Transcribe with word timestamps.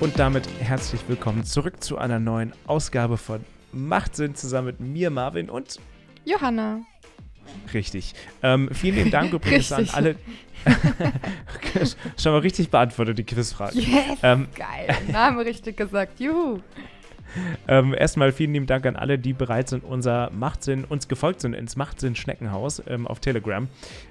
Und 0.00 0.16
damit 0.16 0.48
herzlich 0.60 1.00
willkommen 1.08 1.42
zurück 1.42 1.82
zu 1.82 1.98
einer 1.98 2.20
neuen 2.20 2.52
Ausgabe 2.68 3.16
von 3.16 3.40
Macht 3.72 4.14
Sinn 4.14 4.36
zusammen 4.36 4.68
mit 4.68 4.80
mir, 4.80 5.10
Marvin 5.10 5.50
und 5.50 5.80
Johanna. 6.24 6.82
Richtig. 7.74 8.14
Ähm, 8.44 8.70
vielen 8.72 8.94
lieben 8.94 9.10
Dank 9.10 9.32
übrigens 9.32 9.72
an 9.72 9.88
alle. 9.92 10.14
Schon 12.16 12.32
mal 12.32 12.38
richtig 12.38 12.70
beantwortet, 12.70 13.18
die 13.18 13.24
Quizfrage. 13.24 13.76
Yes, 13.76 14.18
ähm, 14.22 14.46
geil. 14.54 14.96
Name 15.10 15.44
richtig 15.44 15.76
gesagt. 15.76 16.20
Juhu. 16.20 16.60
Ähm, 17.66 17.92
erstmal 17.92 18.30
vielen 18.30 18.52
lieben 18.52 18.66
Dank 18.66 18.86
an 18.86 18.94
alle, 18.94 19.18
die 19.18 19.32
bereit 19.32 19.68
sind, 19.68 19.82
unser 19.82 20.30
Machtsinn, 20.30 20.84
uns 20.84 21.08
gefolgt 21.08 21.40
sind 21.40 21.54
ins 21.54 21.74
Machtsinn 21.74 22.14
Schneckenhaus 22.14 22.82
ähm, 22.86 23.06
auf 23.06 23.18
Telegram. 23.18 23.68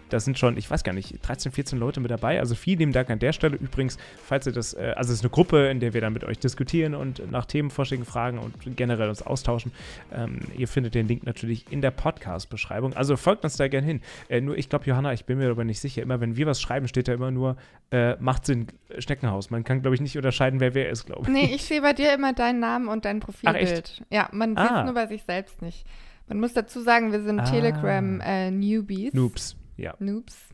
Da 0.09 0.19
sind 0.19 0.37
schon, 0.37 0.57
ich 0.57 0.69
weiß 0.69 0.83
gar 0.83 0.93
nicht, 0.93 1.19
13, 1.21 1.51
14 1.51 1.79
Leute 1.79 1.99
mit 1.99 2.11
dabei. 2.11 2.39
Also 2.39 2.55
vielen 2.55 2.79
lieben 2.79 2.91
Dank 2.93 3.09
an 3.09 3.19
der 3.19 3.33
Stelle. 3.33 3.57
Übrigens, 3.57 3.97
falls 4.23 4.47
ihr 4.47 4.54
das, 4.54 4.73
äh, 4.73 4.93
also 4.95 5.11
es 5.11 5.19
ist 5.19 5.23
eine 5.23 5.32
Gruppe, 5.32 5.68
in 5.68 5.79
der 5.79 5.93
wir 5.93 6.01
dann 6.01 6.13
mit 6.13 6.23
euch 6.23 6.39
diskutieren 6.39 6.95
und 6.95 7.32
nach 7.32 7.45
Themenvorschlägen 7.45 8.05
fragen 8.05 8.39
und 8.39 8.54
generell 8.75 9.09
uns 9.09 9.21
austauschen. 9.21 9.71
Ähm, 10.13 10.39
ihr 10.57 10.68
findet 10.68 10.96
den 10.96 11.07
Link 11.07 11.25
natürlich 11.25 11.71
in 11.71 11.82
der 11.82 11.91
Podcast-Beschreibung. 11.91 12.93
Also 12.93 13.18
folgt 13.18 13.43
uns 13.43 13.57
da 13.57 13.68
gerne 13.68 13.85
hin. 13.85 14.01
Äh, 14.29 14.41
nur, 14.41 14.57
ich 14.57 14.69
glaube, 14.69 14.85
Johanna, 14.85 15.13
ich 15.13 15.25
bin 15.25 15.37
mir 15.37 15.49
aber 15.49 15.63
nicht 15.63 15.79
sicher. 15.79 16.01
Immer 16.01 16.21
wenn 16.21 16.37
wir 16.37 16.46
was 16.46 16.61
schreiben, 16.61 16.87
steht 16.87 17.07
da 17.07 17.13
immer 17.13 17.32
nur 17.32 17.57
äh, 17.91 18.15
Macht 18.18 18.46
Sinn 18.46 18.68
Schneckenhaus. 18.97 19.49
Man 19.49 19.63
kann, 19.63 19.82
glaube 19.82 19.96
ich, 19.96 20.01
nicht 20.01 20.15
unterscheiden, 20.15 20.60
wer 20.60 20.74
wer 20.74 20.89
ist, 20.89 21.05
glaube 21.05 21.24
ich. 21.24 21.27
Nee, 21.29 21.55
ich 21.55 21.63
sehe 21.63 21.82
bei 21.82 21.93
dir 21.93 22.13
immer 22.13 22.33
deinen 22.33 22.60
Namen 22.60 22.87
und 22.87 23.05
dein 23.05 23.19
Profilbild. 23.19 24.04
Ja, 24.10 24.29
man 24.32 24.55
sieht 24.55 24.65
es 24.65 24.71
ah. 24.71 24.83
nur 24.83 24.93
bei 24.93 25.07
sich 25.07 25.24
selbst 25.24 25.61
nicht. 25.61 25.85
Man 26.27 26.39
muss 26.39 26.54
dazu 26.54 26.82
sagen, 26.82 27.11
wir 27.11 27.21
sind 27.21 27.39
ah. 27.39 27.43
Telegram-Newbies. 27.43 29.13
Äh, 29.13 29.18
Noobs. 29.18 29.55
Ja. 29.77 29.95
Noobs. 29.99 30.49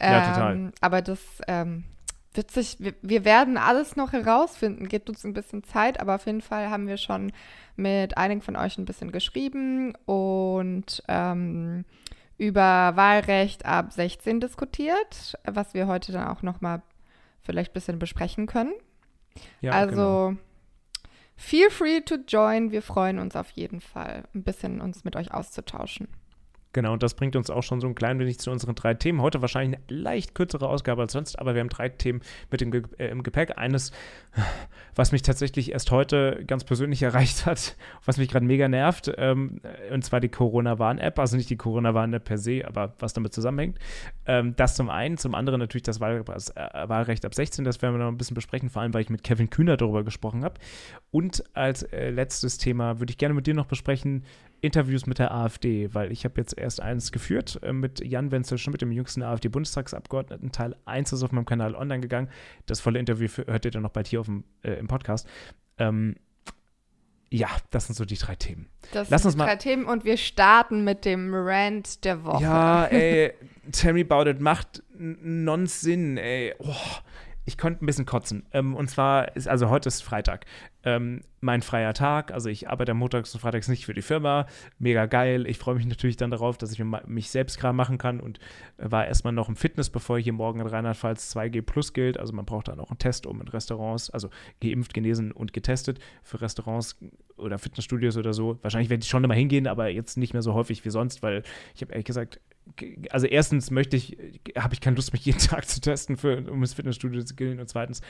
ja, 0.00 0.32
total. 0.32 0.54
Ähm, 0.54 0.72
aber 0.80 1.02
das 1.02 1.20
ähm, 1.46 1.84
wird 2.34 2.50
sich, 2.50 2.76
wir, 2.78 2.94
wir, 3.02 3.24
werden 3.24 3.58
alles 3.58 3.96
noch 3.96 4.12
herausfinden, 4.12 4.88
gibt 4.88 5.08
uns 5.08 5.24
ein 5.24 5.34
bisschen 5.34 5.64
Zeit, 5.64 6.00
aber 6.00 6.14
auf 6.14 6.26
jeden 6.26 6.40
Fall 6.40 6.70
haben 6.70 6.86
wir 6.86 6.96
schon 6.96 7.32
mit 7.76 8.16
einigen 8.16 8.40
von 8.40 8.56
euch 8.56 8.78
ein 8.78 8.84
bisschen 8.84 9.12
geschrieben 9.12 9.94
und 10.06 11.02
ähm, 11.08 11.84
über 12.38 12.92
Wahlrecht 12.96 13.66
ab 13.66 13.92
16 13.92 14.40
diskutiert, 14.40 15.38
was 15.44 15.74
wir 15.74 15.86
heute 15.86 16.12
dann 16.12 16.28
auch 16.28 16.42
nochmal 16.42 16.82
vielleicht 17.42 17.72
ein 17.72 17.74
bisschen 17.74 17.98
besprechen 17.98 18.46
können. 18.46 18.72
Ja, 19.60 19.72
also 19.72 20.30
genau. 20.30 20.40
feel 21.36 21.70
free 21.70 22.00
to 22.00 22.16
join. 22.26 22.70
Wir 22.70 22.82
freuen 22.82 23.18
uns 23.18 23.36
auf 23.36 23.50
jeden 23.50 23.80
Fall, 23.80 24.24
ein 24.34 24.42
bisschen 24.42 24.80
uns 24.80 25.04
mit 25.04 25.16
euch 25.16 25.32
auszutauschen. 25.32 26.08
Genau, 26.72 26.94
und 26.94 27.02
das 27.02 27.14
bringt 27.14 27.36
uns 27.36 27.50
auch 27.50 27.62
schon 27.62 27.80
so 27.80 27.86
ein 27.86 27.94
klein 27.94 28.18
wenig 28.18 28.38
zu 28.38 28.50
unseren 28.50 28.74
drei 28.74 28.94
Themen. 28.94 29.20
Heute 29.20 29.42
wahrscheinlich 29.42 29.78
eine 29.78 30.00
leicht 30.00 30.34
kürzere 30.34 30.68
Ausgabe 30.68 31.02
als 31.02 31.12
sonst, 31.12 31.38
aber 31.38 31.54
wir 31.54 31.60
haben 31.60 31.68
drei 31.68 31.90
Themen 31.90 32.22
mit 32.50 32.60
Ge 32.70 32.82
äh, 32.98 33.08
im 33.08 33.22
Gepäck. 33.22 33.58
Eines, 33.58 33.92
was 34.94 35.12
mich 35.12 35.22
tatsächlich 35.22 35.72
erst 35.72 35.90
heute 35.90 36.44
ganz 36.46 36.64
persönlich 36.64 37.02
erreicht 37.02 37.44
hat, 37.44 37.76
was 38.06 38.16
mich 38.16 38.30
gerade 38.30 38.46
mega 38.46 38.68
nervt, 38.68 39.12
ähm, 39.18 39.60
und 39.92 40.02
zwar 40.02 40.20
die 40.20 40.30
Corona-Warn-App. 40.30 41.18
Also 41.18 41.36
nicht 41.36 41.50
die 41.50 41.56
Corona-Warn-App 41.56 42.24
per 42.24 42.38
se, 42.38 42.62
aber 42.66 42.94
was 42.98 43.12
damit 43.12 43.34
zusammenhängt. 43.34 43.78
Ähm, 44.24 44.54
das 44.56 44.74
zum 44.74 44.88
einen. 44.88 45.18
Zum 45.18 45.34
anderen 45.34 45.60
natürlich 45.60 45.82
das 45.82 46.00
Wahl 46.00 46.24
äh, 46.24 46.88
Wahlrecht 46.88 47.26
ab 47.26 47.34
16. 47.34 47.64
Das 47.64 47.82
werden 47.82 47.94
wir 47.94 47.98
noch 47.98 48.10
ein 48.10 48.16
bisschen 48.16 48.34
besprechen, 48.34 48.70
vor 48.70 48.80
allem, 48.80 48.94
weil 48.94 49.02
ich 49.02 49.10
mit 49.10 49.22
Kevin 49.22 49.50
Kühner 49.50 49.76
darüber 49.76 50.04
gesprochen 50.04 50.42
habe. 50.42 50.54
Und 51.10 51.44
als 51.52 51.82
äh, 51.82 52.08
letztes 52.08 52.56
Thema 52.56 52.98
würde 52.98 53.10
ich 53.10 53.18
gerne 53.18 53.34
mit 53.34 53.46
dir 53.46 53.54
noch 53.54 53.66
besprechen, 53.66 54.24
Interviews 54.62 55.06
mit 55.06 55.18
der 55.18 55.34
AfD, 55.34 55.92
weil 55.92 56.12
ich 56.12 56.24
habe 56.24 56.40
jetzt 56.40 56.56
erst 56.56 56.80
eins 56.80 57.12
geführt 57.12 57.58
äh, 57.62 57.72
mit 57.72 58.02
Jan 58.02 58.30
Wenzel 58.30 58.58
schon 58.58 58.70
mit 58.70 58.80
dem 58.80 58.92
jüngsten 58.92 59.22
AfD-Bundestagsabgeordneten. 59.22 60.52
Teil 60.52 60.76
1 60.84 61.12
ist 61.12 61.22
auf 61.22 61.32
meinem 61.32 61.44
Kanal 61.44 61.74
online 61.74 62.00
gegangen. 62.00 62.28
Das 62.66 62.80
volle 62.80 62.98
Interview 62.98 63.28
hört 63.46 63.64
ihr 63.64 63.72
dann 63.72 63.82
noch 63.82 63.90
bald 63.90 64.06
hier 64.06 64.20
auf 64.20 64.26
dem, 64.26 64.44
äh, 64.62 64.74
im 64.74 64.86
Podcast. 64.86 65.28
Ähm, 65.78 66.14
ja, 67.28 67.48
das 67.70 67.86
sind 67.86 67.96
so 67.96 68.04
die 68.04 68.16
drei 68.16 68.36
Themen. 68.36 68.68
Das 68.92 69.10
Lass 69.10 69.22
sind 69.22 69.30
uns 69.30 69.34
die 69.34 69.38
mal 69.38 69.46
drei 69.46 69.56
Themen 69.56 69.84
und 69.86 70.04
wir 70.04 70.16
starten 70.16 70.84
mit 70.84 71.04
dem 71.04 71.34
Rant 71.34 72.04
der 72.04 72.24
Woche. 72.24 72.42
Ja, 72.44 72.84
ey, 72.84 73.32
tell 73.72 73.94
me 73.94 74.02
about 74.08 74.30
it 74.30 74.40
macht 74.40 74.82
non-Sinn, 74.96 76.18
ey. 76.18 76.54
Oh, 76.58 76.74
ich 77.44 77.58
konnte 77.58 77.84
ein 77.84 77.86
bisschen 77.86 78.06
kotzen. 78.06 78.46
Ähm, 78.52 78.74
und 78.74 78.88
zwar 78.88 79.34
ist, 79.36 79.48
also 79.48 79.68
heute 79.68 79.88
ist 79.88 80.02
Freitag. 80.02 80.46
Ähm, 80.84 81.22
mein 81.40 81.62
freier 81.62 81.92
Tag, 81.92 82.32
also 82.32 82.48
ich 82.48 82.68
arbeite 82.68 82.94
montags 82.94 83.34
und 83.34 83.40
freitags 83.40 83.68
nicht 83.68 83.84
für 83.84 83.94
die 83.94 84.02
Firma. 84.02 84.46
Mega 84.78 85.06
geil. 85.06 85.46
Ich 85.48 85.58
freue 85.58 85.74
mich 85.74 85.86
natürlich 85.86 86.16
dann 86.16 86.30
darauf, 86.30 86.56
dass 86.56 86.72
ich 86.72 86.82
mich 87.06 87.30
selbst 87.30 87.58
gerade 87.58 87.74
machen 87.74 87.98
kann 87.98 88.20
und 88.20 88.38
war 88.78 89.06
erstmal 89.06 89.32
noch 89.32 89.48
im 89.48 89.56
Fitness, 89.56 89.90
bevor 89.90 90.18
hier 90.18 90.32
morgen 90.32 90.60
in 90.60 90.66
Rheinland-Pfalz 90.66 91.36
2G 91.36 91.62
Plus 91.62 91.92
gilt. 91.92 92.18
Also 92.18 92.32
man 92.32 92.44
braucht 92.44 92.68
dann 92.68 92.78
auch 92.78 92.90
einen 92.90 92.98
Test, 92.98 93.26
um 93.26 93.40
in 93.40 93.48
Restaurants, 93.48 94.10
also 94.10 94.28
geimpft, 94.60 94.94
genesen 94.94 95.32
und 95.32 95.52
getestet 95.52 95.98
für 96.22 96.40
Restaurants 96.40 96.96
oder 97.36 97.58
Fitnessstudios 97.58 98.16
oder 98.16 98.32
so. 98.34 98.58
Wahrscheinlich 98.62 98.90
werde 98.90 99.02
ich 99.02 99.08
schon 99.08 99.24
immer 99.24 99.34
hingehen, 99.34 99.66
aber 99.66 99.88
jetzt 99.88 100.16
nicht 100.16 100.32
mehr 100.32 100.42
so 100.42 100.54
häufig 100.54 100.84
wie 100.84 100.90
sonst, 100.90 101.22
weil 101.22 101.42
ich 101.74 101.82
habe 101.82 101.92
ehrlich 101.92 102.06
gesagt 102.06 102.40
also 103.10 103.26
erstens 103.26 103.70
möchte 103.70 103.96
ich, 103.96 104.16
habe 104.56 104.74
ich 104.74 104.80
keine 104.80 104.96
Lust, 104.96 105.12
mich 105.12 105.24
jeden 105.24 105.38
Tag 105.40 105.68
zu 105.68 105.80
testen, 105.80 106.16
für, 106.16 106.38
um 106.50 106.60
ins 106.60 106.74
Fitnessstudio 106.74 107.22
zu 107.22 107.34
gehen. 107.34 107.60
Und 107.60 107.68
zweitens, 107.68 108.00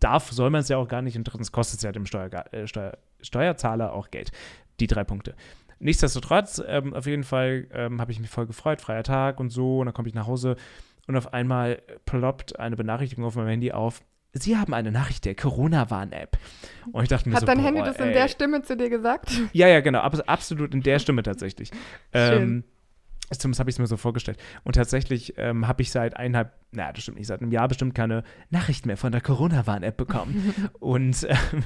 darf, 0.00 0.30
soll 0.30 0.50
man 0.50 0.60
es 0.60 0.68
ja 0.68 0.76
auch 0.76 0.88
gar 0.88 1.02
nicht. 1.02 1.16
Und 1.16 1.24
drittens 1.24 1.52
kostet 1.52 1.78
es 1.78 1.82
ja 1.82 1.92
dem 1.92 2.06
Steuer, 2.06 2.30
äh, 2.52 2.66
Steuer, 2.66 2.98
Steuerzahler 3.20 3.92
auch 3.92 4.10
Geld. 4.10 4.32
Die 4.80 4.86
drei 4.86 5.04
Punkte. 5.04 5.34
Nichtsdestotrotz, 5.78 6.62
ähm, 6.66 6.94
auf 6.94 7.06
jeden 7.06 7.24
Fall 7.24 7.66
ähm, 7.72 8.00
habe 8.00 8.12
ich 8.12 8.20
mich 8.20 8.30
voll 8.30 8.46
gefreut, 8.46 8.80
freier 8.80 9.02
Tag 9.02 9.40
und 9.40 9.50
so. 9.50 9.80
Und 9.80 9.86
dann 9.86 9.94
komme 9.94 10.08
ich 10.08 10.14
nach 10.14 10.26
Hause 10.26 10.56
und 11.06 11.16
auf 11.16 11.32
einmal 11.32 11.82
ploppt 12.04 12.58
eine 12.58 12.76
Benachrichtigung 12.76 13.24
auf 13.24 13.34
meinem 13.34 13.48
Handy 13.48 13.72
auf. 13.72 14.02
Sie 14.34 14.56
haben 14.56 14.72
eine 14.72 14.90
Nachricht 14.90 15.26
der 15.26 15.34
Corona-Warn-App. 15.34 16.38
Und 16.92 17.02
ich 17.02 17.08
dachte 17.10 17.28
mir 17.28 17.34
Hat 17.34 17.40
so, 17.40 17.46
dein 17.46 17.58
boah, 17.58 17.64
Handy 17.64 17.82
das 17.82 17.96
in 17.96 18.08
ey. 18.08 18.12
der 18.14 18.28
Stimme 18.28 18.62
zu 18.62 18.76
dir 18.76 18.88
gesagt? 18.88 19.30
Ja, 19.52 19.68
ja, 19.68 19.80
genau. 19.80 20.00
absolut 20.00 20.72
in 20.72 20.82
der 20.82 20.98
Stimme 21.00 21.22
tatsächlich. 21.22 21.70
Schön. 22.14 22.42
Ähm, 22.42 22.64
Zumindest 23.38 23.60
habe 23.60 23.70
ich 23.70 23.74
es 23.74 23.78
mir 23.78 23.86
so 23.86 23.96
vorgestellt. 23.96 24.38
Und 24.64 24.74
tatsächlich 24.74 25.34
ähm, 25.36 25.66
habe 25.66 25.82
ich 25.82 25.90
seit 25.90 26.16
eineinhalb, 26.16 26.52
na, 26.72 26.92
das 26.92 27.02
stimmt 27.02 27.18
nicht, 27.18 27.26
seit 27.26 27.40
einem 27.40 27.52
Jahr 27.52 27.68
bestimmt 27.68 27.94
keine 27.94 28.24
Nachricht 28.50 28.86
mehr 28.86 28.96
von 28.96 29.12
der 29.12 29.20
Corona-Warn-App 29.20 29.96
bekommen. 29.96 30.54
und 30.80 31.26
ähm, 31.28 31.64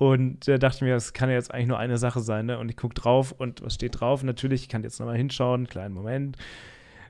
und 0.00 0.48
äh, 0.48 0.58
dachte 0.58 0.82
mir, 0.82 0.94
das 0.94 1.12
kann 1.12 1.28
ja 1.28 1.34
jetzt 1.34 1.52
eigentlich 1.52 1.68
nur 1.68 1.78
eine 1.78 1.98
Sache 1.98 2.20
sein. 2.20 2.46
Ne? 2.46 2.58
Und 2.58 2.70
ich 2.70 2.76
gucke 2.78 2.94
drauf 2.94 3.32
und 3.32 3.62
was 3.62 3.74
steht 3.74 4.00
drauf? 4.00 4.22
Natürlich, 4.22 4.62
ich 4.62 4.68
kann 4.70 4.82
jetzt 4.82 4.98
nochmal 4.98 5.18
hinschauen, 5.18 5.66
kleinen 5.66 5.92
Moment. 5.92 6.38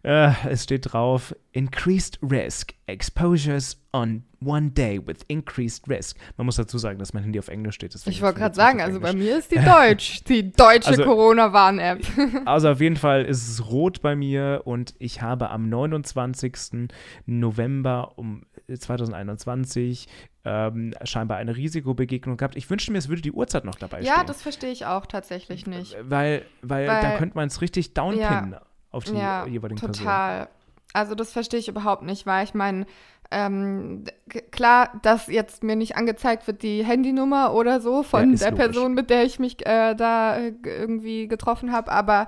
Äh, 0.02 0.32
es 0.48 0.64
steht 0.64 0.92
drauf: 0.92 1.34
Increased 1.52 2.18
Risk, 2.22 2.74
Exposures 2.86 3.80
on 3.92 4.24
one 4.42 4.70
day 4.70 4.98
with 4.98 5.18
increased 5.28 5.88
risk. 5.88 6.16
Man 6.36 6.46
muss 6.46 6.56
dazu 6.56 6.78
sagen, 6.78 6.98
dass 6.98 7.12
mein 7.12 7.24
Handy 7.24 7.38
auf 7.38 7.48
Englisch 7.48 7.74
steht. 7.74 7.94
Ich 8.06 8.22
wollte 8.22 8.38
gerade 8.38 8.54
sagen, 8.54 8.80
also 8.80 9.00
bei 9.00 9.12
mir 9.12 9.38
ist 9.38 9.50
die 9.50 9.58
Deutsch, 9.64 10.24
die 10.24 10.52
deutsche 10.52 10.88
also, 10.88 11.04
Corona-Warn-App. 11.04 12.00
also 12.46 12.70
auf 12.70 12.80
jeden 12.80 12.96
Fall 12.96 13.24
ist 13.24 13.48
es 13.48 13.68
rot 13.68 14.00
bei 14.00 14.16
mir 14.16 14.62
und 14.64 14.94
ich 14.98 15.22
habe 15.22 15.50
am 15.50 15.68
29. 15.68 16.88
November 17.26 18.12
um 18.16 18.44
2021 18.72 20.08
ähm, 20.44 20.94
scheinbar 21.04 21.36
eine 21.36 21.56
Risikobegegnung 21.56 22.38
gehabt. 22.38 22.56
Ich 22.56 22.70
wünschte 22.70 22.92
mir, 22.92 22.98
es 22.98 23.08
würde 23.08 23.20
die 23.20 23.32
Uhrzeit 23.32 23.64
noch 23.64 23.74
dabei 23.74 23.98
ja, 23.98 24.12
stehen. 24.12 24.16
Ja, 24.16 24.24
das 24.24 24.40
verstehe 24.40 24.70
ich 24.70 24.86
auch 24.86 25.04
tatsächlich 25.04 25.66
nicht. 25.66 25.96
Weil, 26.02 26.46
weil, 26.62 26.88
weil 26.88 27.02
da 27.02 27.18
könnte 27.18 27.36
man 27.36 27.48
es 27.48 27.60
richtig 27.60 27.92
downpinnen. 27.92 28.52
Ja 28.52 28.62
auf 28.90 29.04
die 29.04 29.14
ja, 29.14 29.46
jeweiligen 29.46 29.80
total. 29.80 29.92
Personen. 29.92 30.06
Total. 30.06 30.48
Also 30.92 31.14
das 31.14 31.32
verstehe 31.32 31.60
ich 31.60 31.68
überhaupt 31.68 32.02
nicht, 32.02 32.26
weil 32.26 32.44
ich 32.44 32.54
meine, 32.54 32.86
ähm, 33.30 34.04
klar, 34.50 34.90
dass 35.02 35.28
jetzt 35.28 35.62
mir 35.62 35.76
nicht 35.76 35.96
angezeigt 35.96 36.46
wird 36.48 36.62
die 36.62 36.84
Handynummer 36.84 37.54
oder 37.54 37.80
so 37.80 38.02
von 38.02 38.32
ja, 38.32 38.38
der 38.38 38.50
logisch. 38.50 38.66
Person, 38.66 38.94
mit 38.94 39.10
der 39.10 39.24
ich 39.24 39.38
mich 39.38 39.64
äh, 39.66 39.94
da 39.94 40.36
äh, 40.36 40.52
irgendwie 40.64 41.28
getroffen 41.28 41.70
habe, 41.70 41.92
aber 41.92 42.26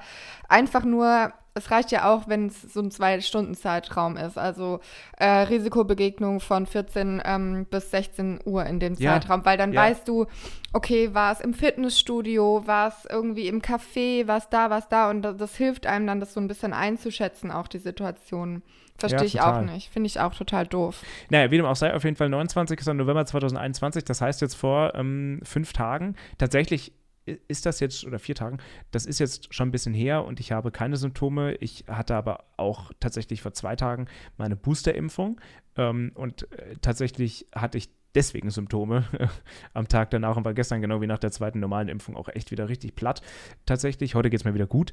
einfach 0.49 0.85
nur 0.85 1.33
es 1.55 1.71
reicht 1.71 1.91
ja 1.93 2.13
auch, 2.13 2.29
wenn 2.29 2.47
es 2.47 2.63
so 2.63 2.81
ein 2.81 2.91
Zwei-Stunden-Zeitraum 2.91 4.17
ist. 4.17 4.39
Also 4.39 4.81
äh, 5.19 5.27
Risikobegegnung 5.27 6.41
von 6.41 6.67
14 6.67 7.23
ähm, 7.25 7.67
bis 7.71 7.91
16 7.91 8.41
Uhr 8.45 8.65
in 8.65 8.81
dem 8.81 8.95
ja. 8.95 9.13
Zeitraum, 9.13 9.45
weil 9.45 9.59
dann 9.59 9.73
ja. 9.73 9.83
weißt 9.83 10.09
du, 10.09 10.27
okay, 10.73 11.15
war 11.15 11.33
es 11.33 11.41
im 11.41 11.53
Fitnessstudio, 11.53 12.67
war 12.67 12.89
es 12.89 13.07
irgendwie 13.11 13.49
im 13.49 13.61
Café, 13.61 14.27
war 14.27 14.39
es 14.39 14.49
da, 14.49 14.71
war 14.71 14.79
es 14.79 14.89
da 14.89 15.11
und 15.11 15.23
das, 15.23 15.37
das, 15.37 15.57
hilft 15.57 15.87
einem 15.87 16.07
dann, 16.07 16.21
das 16.21 16.33
so 16.33 16.41
ein 16.41 16.49
bisschen 16.49 16.73
einzuschätzen, 16.73 17.51
auch 17.51 17.69
die 17.69 17.79
Situation. 17.79 18.63
Verstehe 18.97 19.21
ja, 19.21 19.25
ich 19.25 19.41
auch 19.41 19.61
nicht. 19.63 19.91
Finde 19.91 20.07
ich 20.07 20.21
auch 20.21 20.35
total 20.35 20.67
doof. 20.67 21.03
Naja, 21.29 21.51
wie 21.51 21.57
dem 21.57 21.67
auch 21.67 21.77
sei, 21.77 21.93
auf 21.95 22.05
jeden 22.05 22.17
Fall 22.17 22.29
29. 22.29 22.87
November 22.95 23.27
2021, 23.27 24.05
das 24.05 24.21
heißt 24.21 24.41
jetzt 24.41 24.55
vor 24.55 24.95
ähm, 24.95 25.41
fünf 25.43 25.73
Tagen. 25.73 26.15
Tatsächlich 26.39 26.93
ist 27.25 27.67
das 27.67 27.81
jetzt, 27.81 28.05
oder 28.05 28.19
vier 28.19 28.35
Tagen, 28.35 28.59
das 28.91 29.07
ist 29.07 29.19
jetzt 29.19 29.55
schon 29.55 29.69
ein 29.69 29.73
bisschen 29.73 29.95
her 29.95 30.25
und 30.25 30.41
ich 30.41 30.53
habe 30.53 30.71
keine 30.71 30.97
Symptome. 30.97 31.55
Ich 31.57 31.85
hatte 31.89 32.15
aber 32.15 32.45
auch 32.57 32.93
tatsächlich 33.01 33.43
vor 33.43 33.53
zwei 33.53 33.77
Tagen 33.77 34.07
meine 34.37 34.57
Boosterimpfung 34.57 35.41
ähm, 35.77 36.13
und 36.15 36.51
äh, 36.53 36.77
tatsächlich 36.81 37.47
hatte 37.55 37.79
ich 37.79 37.91
deswegen 38.15 38.51
Symptome 38.51 39.05
am 39.75 39.89
Tag 39.89 40.11
danach 40.11 40.37
und 40.37 40.45
war 40.45 40.55
gestern 40.55 40.81
genau 40.81 41.01
wie 41.01 41.07
nach 41.07 41.19
der 41.19 41.31
zweiten 41.31 41.61
normalen 41.61 41.89
Impfung 41.89 42.17
auch 42.17 42.29
echt 42.29 42.51
wieder 42.51 42.69
richtig 42.69 42.95
platt. 42.95 43.23
Tatsächlich, 43.67 44.15
heute 44.15 44.31
geht 44.31 44.41
es 44.41 44.45
mir 44.45 44.55
wieder 44.55 44.67
gut. 44.67 44.93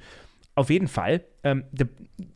auf 0.55 0.69
jeden 0.69 0.87
Fall, 0.89 1.23
ähm, 1.43 1.63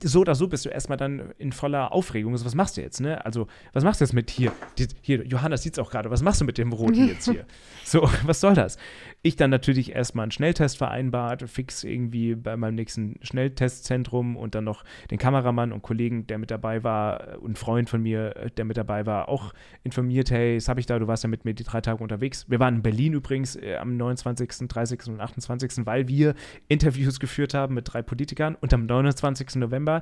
so 0.02 0.22
oder 0.22 0.34
so 0.34 0.48
bist 0.48 0.64
du 0.66 0.70
erstmal 0.70 0.98
dann 0.98 1.34
in 1.38 1.52
voller 1.52 1.92
Aufregung. 1.92 2.32
Also, 2.32 2.46
was 2.46 2.56
machst 2.56 2.78
du 2.78 2.82
jetzt, 2.82 3.02
ne? 3.02 3.24
Also, 3.26 3.48
was 3.74 3.84
machst 3.84 4.00
du 4.00 4.06
jetzt 4.06 4.14
mit 4.14 4.30
hier? 4.30 4.54
Die, 4.78 4.88
hier, 5.02 5.26
Johanna 5.26 5.58
sieht 5.58 5.74
es 5.74 5.80
auch 5.80 5.90
gerade. 5.90 6.10
Was 6.10 6.22
machst 6.22 6.40
du 6.40 6.46
mit 6.46 6.58
dem 6.58 6.72
Roten 6.72 7.08
jetzt 7.08 7.30
hier? 7.30 7.46
so, 7.84 8.10
was 8.24 8.40
soll 8.40 8.54
das? 8.54 8.78
Ich 9.26 9.38
dann 9.38 9.52
natürlich 9.52 9.96
erstmal 9.96 10.24
einen 10.24 10.32
Schnelltest 10.32 10.78
vereinbart, 10.78 11.50
fix 11.50 11.86
irgendwie 11.86 12.36
bei 12.36 12.58
meinem 12.58 12.76
nächsten 12.76 13.16
Schnelltestzentrum 13.22 14.36
und 14.36 14.54
dann 14.54 14.66
noch 14.66 14.84
den 15.12 15.18
Kameramann 15.18 15.72
und 15.72 15.82
Kollegen, 15.82 16.28
der 16.28 16.38
mit 16.38 16.52
dabei 16.52 16.84
war 16.84 17.42
und 17.42 17.58
Freund 17.58 17.90
von 17.90 18.02
mir, 18.02 18.32
der 18.58 18.66
mit 18.66 18.76
dabei 18.76 19.06
war, 19.06 19.30
auch 19.30 19.54
informiert, 19.86 20.30
hey, 20.30 20.56
das 20.56 20.68
habe 20.68 20.82
ich 20.82 20.88
da, 20.88 21.00
du 21.00 21.08
warst 21.08 21.24
ja 21.24 21.30
mit 21.30 21.46
mir 21.46 21.54
die 21.54 21.64
drei 21.64 21.80
Tage 21.80 22.04
unterwegs. 22.04 22.50
Wir 22.50 22.60
waren 22.60 22.76
in 22.76 22.82
Berlin 22.82 23.14
übrigens 23.14 23.56
äh, 23.56 23.78
am 23.78 23.96
29., 23.96 24.68
30. 24.68 25.08
und 25.08 25.22
28., 25.22 25.86
weil 25.86 26.10
wir 26.10 26.36
Interviews 26.68 27.22
geführt 27.22 27.54
haben 27.54 27.76
mit 27.76 27.94
drei 27.94 28.02
Politikern 28.02 28.56
und 28.56 28.74
am 28.74 28.86
29. 28.86 29.56
November 29.56 30.02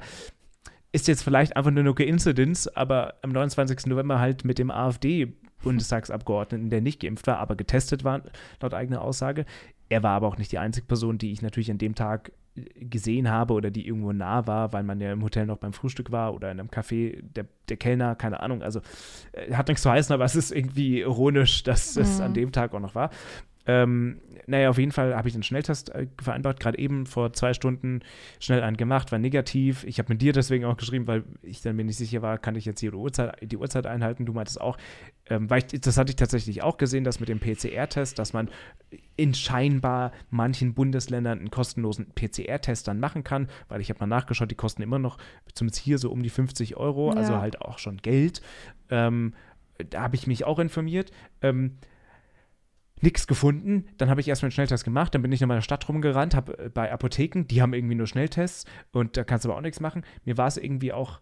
ist 0.92 1.08
jetzt 1.08 1.24
vielleicht 1.24 1.56
einfach 1.56 1.72
nur 1.72 1.82
eine 1.82 1.94
Coincidence, 1.94 2.68
aber 2.68 3.16
am 3.22 3.32
29. 3.32 3.88
November 3.88 4.20
halt 4.20 4.44
mit 4.46 4.60
dem 4.60 4.72
AfD 4.72 5.34
Bundestagsabgeordneten, 5.64 6.70
der 6.70 6.82
nicht 6.82 7.02
geimpft 7.02 7.28
war, 7.28 7.38
aber 7.38 7.56
getestet 7.56 8.04
war, 8.04 8.22
laut 8.62 8.74
eigener 8.74 9.02
Aussage. 9.02 9.46
Er 9.90 10.04
war 10.04 10.16
aber 10.16 10.28
auch 10.28 10.38
nicht 10.38 10.52
die 10.52 10.58
einzige 10.58 10.88
Person, 10.88 11.18
die 11.18 11.32
ich 11.32 11.42
natürlich 11.42 11.72
an 11.72 11.78
dem 11.78 11.96
Tag 11.96 12.32
gesehen 12.56 13.30
habe 13.30 13.54
oder 13.54 13.72
die 13.72 13.88
irgendwo 13.88 14.12
nah 14.12 14.46
war, 14.46 14.74
weil 14.74 14.84
man 14.84 15.00
ja 15.00 15.14
im 15.14 15.24
Hotel 15.24 15.46
noch 15.46 15.58
beim 15.58 15.72
Frühstück 15.72 16.12
war 16.12 16.34
oder 16.34 16.52
in 16.52 16.60
einem 16.60 16.70
Café, 16.70 17.22
der, 17.22 17.46
der 17.70 17.78
Kellner, 17.78 18.16
keine 18.16 18.42
Ahnung. 18.42 18.62
Also 18.62 18.82
äh, 19.32 19.54
hat 19.54 19.70
nichts 19.70 19.84
zu 19.84 19.90
heißen, 19.90 20.14
aber 20.14 20.26
es 20.26 20.36
ist 20.36 20.52
irgendwie 20.52 21.00
ironisch, 21.00 21.64
dass 21.64 21.96
mhm. 21.96 22.02
es 22.02 22.20
an 22.20 22.34
dem 22.34 22.52
Tag 22.52 22.74
auch 22.74 22.80
noch 22.82 22.96
war. 22.96 23.10
Ähm, 23.66 24.20
naja, 24.48 24.70
auf 24.70 24.78
jeden 24.78 24.92
Fall 24.92 25.16
habe 25.16 25.28
ich 25.28 25.34
einen 25.34 25.44
Schnelltest 25.44 25.94
äh, 25.94 26.08
vereinbart, 26.22 26.60
gerade 26.60 26.78
eben 26.80 27.06
vor 27.06 27.32
zwei 27.34 27.54
Stunden 27.54 28.02
schnell 28.40 28.64
einen 28.64 28.78
gemacht, 28.78 29.12
war 29.12 29.20
negativ. 29.20 29.84
Ich 29.84 30.00
habe 30.00 30.12
mit 30.14 30.22
dir 30.22 30.34
deswegen 30.34 30.66
auch 30.66 30.78
geschrieben, 30.78 31.08
weil 31.08 31.24
ich 31.44 31.62
dann 31.62 31.76
mir 31.76 31.86
nicht 31.86 31.98
sicher 31.98 32.22
war, 32.22 32.38
kann 32.38 32.56
ich 32.56 32.66
jetzt 32.66 32.80
hier 32.80 32.92
die 32.92 32.98
Uhrzeit, 32.98 33.38
die 33.42 33.58
Uhrzeit 33.58 33.86
einhalten. 33.86 34.26
Du 34.26 34.34
meintest 34.34 34.60
auch, 34.60 34.78
ähm, 35.30 35.50
weil 35.50 35.64
ich, 35.72 35.82
das 35.82 35.98
hatte 35.98 36.10
ich 36.12 36.16
tatsächlich 36.16 36.64
auch 36.64 36.78
gesehen, 36.78 37.04
dass 37.04 37.20
mit 37.20 37.30
dem 37.30 37.40
PCR-Test, 37.40 38.18
dass 38.18 38.34
man 38.34 38.50
in 39.16 39.34
scheinbar 39.34 40.12
manchen 40.30 40.74
Bundesländern 40.74 41.40
einen 41.40 41.52
kostenlosen 41.52 42.08
PCR-Test 42.16 42.88
dann 42.88 43.00
machen 43.00 43.24
kann, 43.24 43.48
weil 43.68 43.82
ich 43.82 43.90
habe 43.90 44.00
mal 44.00 44.08
nachgeschaut, 44.08 44.50
die 44.50 44.56
kosten 44.56 44.82
immer 44.82 45.00
noch, 45.00 45.18
zumindest 45.54 45.84
hier 45.84 45.98
so 45.98 46.12
um 46.12 46.24
die 46.24 46.30
50 46.30 46.78
Euro, 46.78 47.12
ja. 47.12 47.18
also 47.18 47.38
halt 47.38 47.62
auch 47.62 47.78
schon 47.78 47.98
Geld. 47.98 48.42
Ähm, 48.90 49.34
da 49.90 50.02
habe 50.02 50.16
ich 50.16 50.28
mich 50.28 50.46
auch 50.46 50.60
informiert. 50.60 51.12
Ähm, 51.42 51.78
nichts 53.02 53.28
gefunden. 53.28 53.86
Dann 53.98 54.10
habe 54.10 54.22
ich 54.22 54.28
erstmal 54.28 54.48
einen 54.48 54.54
Schnelltest 54.54 54.84
gemacht. 54.84 55.14
Dann 55.14 55.22
bin 55.22 55.32
ich 55.32 55.42
nochmal 55.42 55.56
in 55.56 55.60
der 55.60 55.64
Stadt 55.64 55.88
rumgerannt, 55.88 56.36
habe 56.36 56.58
äh, 56.58 56.70
bei 56.70 56.92
Apotheken, 56.92 57.44
die 57.44 57.62
haben 57.62 57.74
irgendwie 57.74 57.96
nur 57.96 58.08
Schnelltests 58.08 58.66
und 58.92 59.18
da 59.18 59.24
kannst 59.24 59.46
du 59.46 59.50
aber 59.50 59.58
auch 59.58 59.62
nichts 59.62 59.80
machen. 59.80 60.04
Mir 60.26 60.38
war 60.38 60.48
es 60.48 60.58
irgendwie 60.58 60.94
auch 60.94 61.20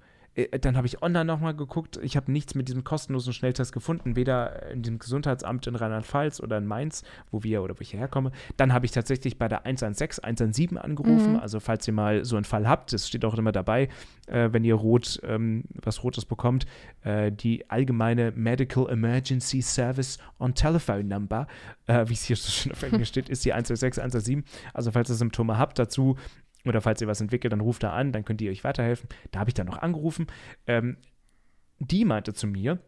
dann 0.61 0.77
habe 0.77 0.87
ich 0.87 1.01
online 1.01 1.25
nochmal 1.25 1.55
geguckt. 1.55 1.99
Ich 2.01 2.15
habe 2.15 2.31
nichts 2.31 2.55
mit 2.55 2.67
diesem 2.67 2.83
kostenlosen 2.83 3.33
Schnelltest 3.33 3.73
gefunden, 3.73 4.15
weder 4.15 4.69
in 4.71 4.83
dem 4.83 4.99
Gesundheitsamt 4.99 5.67
in 5.67 5.75
Rheinland-Pfalz 5.75 6.39
oder 6.39 6.57
in 6.57 6.65
Mainz, 6.65 7.03
wo 7.31 7.43
wir 7.43 7.63
oder 7.63 7.75
wo 7.75 7.81
ich 7.81 7.93
herkomme. 7.93 8.31
Dann 8.57 8.73
habe 8.73 8.85
ich 8.85 8.91
tatsächlich 8.91 9.37
bei 9.37 9.47
der 9.47 9.65
116, 9.65 10.23
117 10.23 10.77
angerufen. 10.77 11.33
Mhm. 11.33 11.39
Also, 11.39 11.59
falls 11.59 11.87
ihr 11.87 11.93
mal 11.93 12.25
so 12.25 12.35
einen 12.35 12.45
Fall 12.45 12.67
habt, 12.67 12.93
das 12.93 13.07
steht 13.07 13.25
auch 13.25 13.37
immer 13.37 13.51
dabei, 13.51 13.89
äh, 14.27 14.49
wenn 14.51 14.63
ihr 14.63 14.75
rot, 14.75 15.19
ähm, 15.23 15.63
was 15.73 16.03
Rotes 16.03 16.25
bekommt, 16.25 16.65
äh, 17.03 17.31
die 17.31 17.69
allgemeine 17.69 18.31
Medical 18.35 18.89
Emergency 18.89 19.61
Service 19.61 20.17
on 20.39 20.53
Telephone 20.53 21.07
Number, 21.07 21.47
äh, 21.87 22.07
wie 22.07 22.13
es 22.13 22.23
hier 22.23 22.35
so 22.35 22.49
schön 22.49 22.71
auf 22.71 22.83
Englisch 22.83 23.07
steht, 23.09 23.29
ist 23.29 23.45
die 23.45 23.53
116, 23.53 24.01
117. 24.01 24.43
Also, 24.73 24.91
falls 24.91 25.09
ihr 25.09 25.15
Symptome 25.15 25.57
habt 25.57 25.79
dazu, 25.79 26.17
oder 26.65 26.81
falls 26.81 27.01
ihr 27.01 27.07
was 27.07 27.21
entwickelt, 27.21 27.53
dann 27.53 27.61
ruft 27.61 27.83
da 27.83 27.93
an, 27.93 28.11
dann 28.11 28.25
könnt 28.25 28.41
ihr 28.41 28.51
euch 28.51 28.63
weiterhelfen. 28.63 29.09
Da 29.31 29.39
habe 29.39 29.49
ich 29.49 29.53
dann 29.53 29.67
noch 29.67 29.77
angerufen. 29.77 30.27
Ähm, 30.67 30.97
die 31.79 32.05
meinte 32.05 32.33
zu 32.33 32.47
mir, 32.47 32.79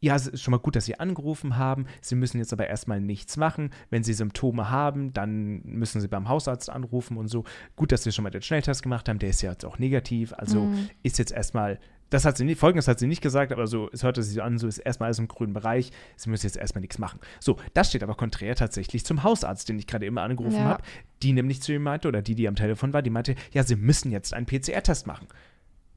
ja, 0.00 0.14
es 0.14 0.26
ist 0.26 0.42
schon 0.42 0.52
mal 0.52 0.58
gut, 0.58 0.76
dass 0.76 0.84
Sie 0.84 1.00
angerufen 1.00 1.56
haben. 1.56 1.86
Sie 2.02 2.14
müssen 2.14 2.36
jetzt 2.36 2.52
aber 2.52 2.66
erstmal 2.66 3.00
nichts 3.00 3.38
machen. 3.38 3.70
Wenn 3.88 4.04
Sie 4.04 4.12
Symptome 4.12 4.68
haben, 4.70 5.14
dann 5.14 5.62
müssen 5.62 6.02
Sie 6.02 6.08
beim 6.08 6.28
Hausarzt 6.28 6.68
anrufen 6.68 7.16
und 7.16 7.28
so. 7.28 7.44
Gut, 7.74 7.90
dass 7.90 8.02
Sie 8.02 8.12
schon 8.12 8.24
mal 8.24 8.30
den 8.30 8.42
Schnelltest 8.42 8.82
gemacht 8.82 9.08
haben. 9.08 9.18
Der 9.18 9.30
ist 9.30 9.40
ja 9.40 9.52
jetzt 9.52 9.64
auch 9.64 9.78
negativ. 9.78 10.34
Also 10.34 10.64
mhm. 10.64 10.90
ist 11.02 11.18
jetzt 11.18 11.32
erstmal 11.32 11.80
das 12.14 12.24
hat 12.24 12.36
sie 12.36 12.44
nicht, 12.44 12.60
folgendes 12.60 12.86
hat 12.86 13.00
sie 13.00 13.08
nicht 13.08 13.22
gesagt, 13.22 13.52
aber 13.52 13.66
so, 13.66 13.90
es 13.92 14.04
hörte 14.04 14.22
sich 14.22 14.40
an, 14.40 14.56
so 14.56 14.68
ist 14.68 14.78
erstmal 14.78 15.08
alles 15.08 15.18
im 15.18 15.26
grünen 15.26 15.52
Bereich, 15.52 15.90
sie 16.14 16.30
müssen 16.30 16.46
jetzt 16.46 16.56
erstmal 16.56 16.80
nichts 16.80 16.98
machen. 16.98 17.18
So, 17.40 17.56
das 17.74 17.88
steht 17.88 18.04
aber 18.04 18.14
konträr 18.14 18.54
tatsächlich 18.54 19.04
zum 19.04 19.24
Hausarzt, 19.24 19.68
den 19.68 19.80
ich 19.80 19.88
gerade 19.88 20.06
immer 20.06 20.22
angerufen 20.22 20.58
ja. 20.58 20.64
habe, 20.64 20.84
die 21.24 21.32
nämlich 21.32 21.60
zu 21.60 21.72
ihm 21.72 21.82
meinte, 21.82 22.06
oder 22.06 22.22
die, 22.22 22.36
die 22.36 22.46
am 22.46 22.54
Telefon 22.54 22.92
war, 22.92 23.02
die 23.02 23.10
meinte, 23.10 23.34
ja, 23.50 23.64
sie 23.64 23.74
müssen 23.74 24.12
jetzt 24.12 24.32
einen 24.32 24.46
PCR-Test 24.46 25.08
machen. 25.08 25.26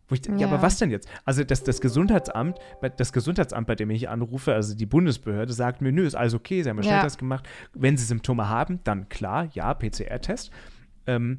Wo 0.07 0.15
ich, 0.15 0.25
ja. 0.25 0.35
ja. 0.37 0.47
aber 0.47 0.63
was 0.63 0.79
denn 0.79 0.89
jetzt? 0.89 1.07
Also 1.23 1.43
das, 1.43 1.63
das 1.63 1.81
Gesundheitsamt, 1.81 2.57
das 2.97 3.13
Gesundheitsamt, 3.13 3.67
bei 3.67 3.75
dem 3.75 3.91
ich 3.91 4.09
anrufe, 4.09 4.55
also 4.55 4.75
die 4.75 4.87
Bundesbehörde, 4.87 5.53
sagt 5.53 5.81
mir, 5.81 5.91
nö, 5.91 6.03
ist 6.07 6.15
alles 6.15 6.33
okay, 6.33 6.63
sie 6.63 6.69
haben 6.71 6.79
einen 6.79 6.87
ja. 6.87 6.93
Schnelltest 6.93 7.19
gemacht. 7.19 7.47
Wenn 7.73 7.95
sie 7.95 8.05
Symptome 8.05 8.49
haben, 8.49 8.79
dann 8.83 9.07
klar, 9.09 9.49
ja, 9.53 9.71
PCR-Test. 9.71 10.49
Ähm, 11.05 11.37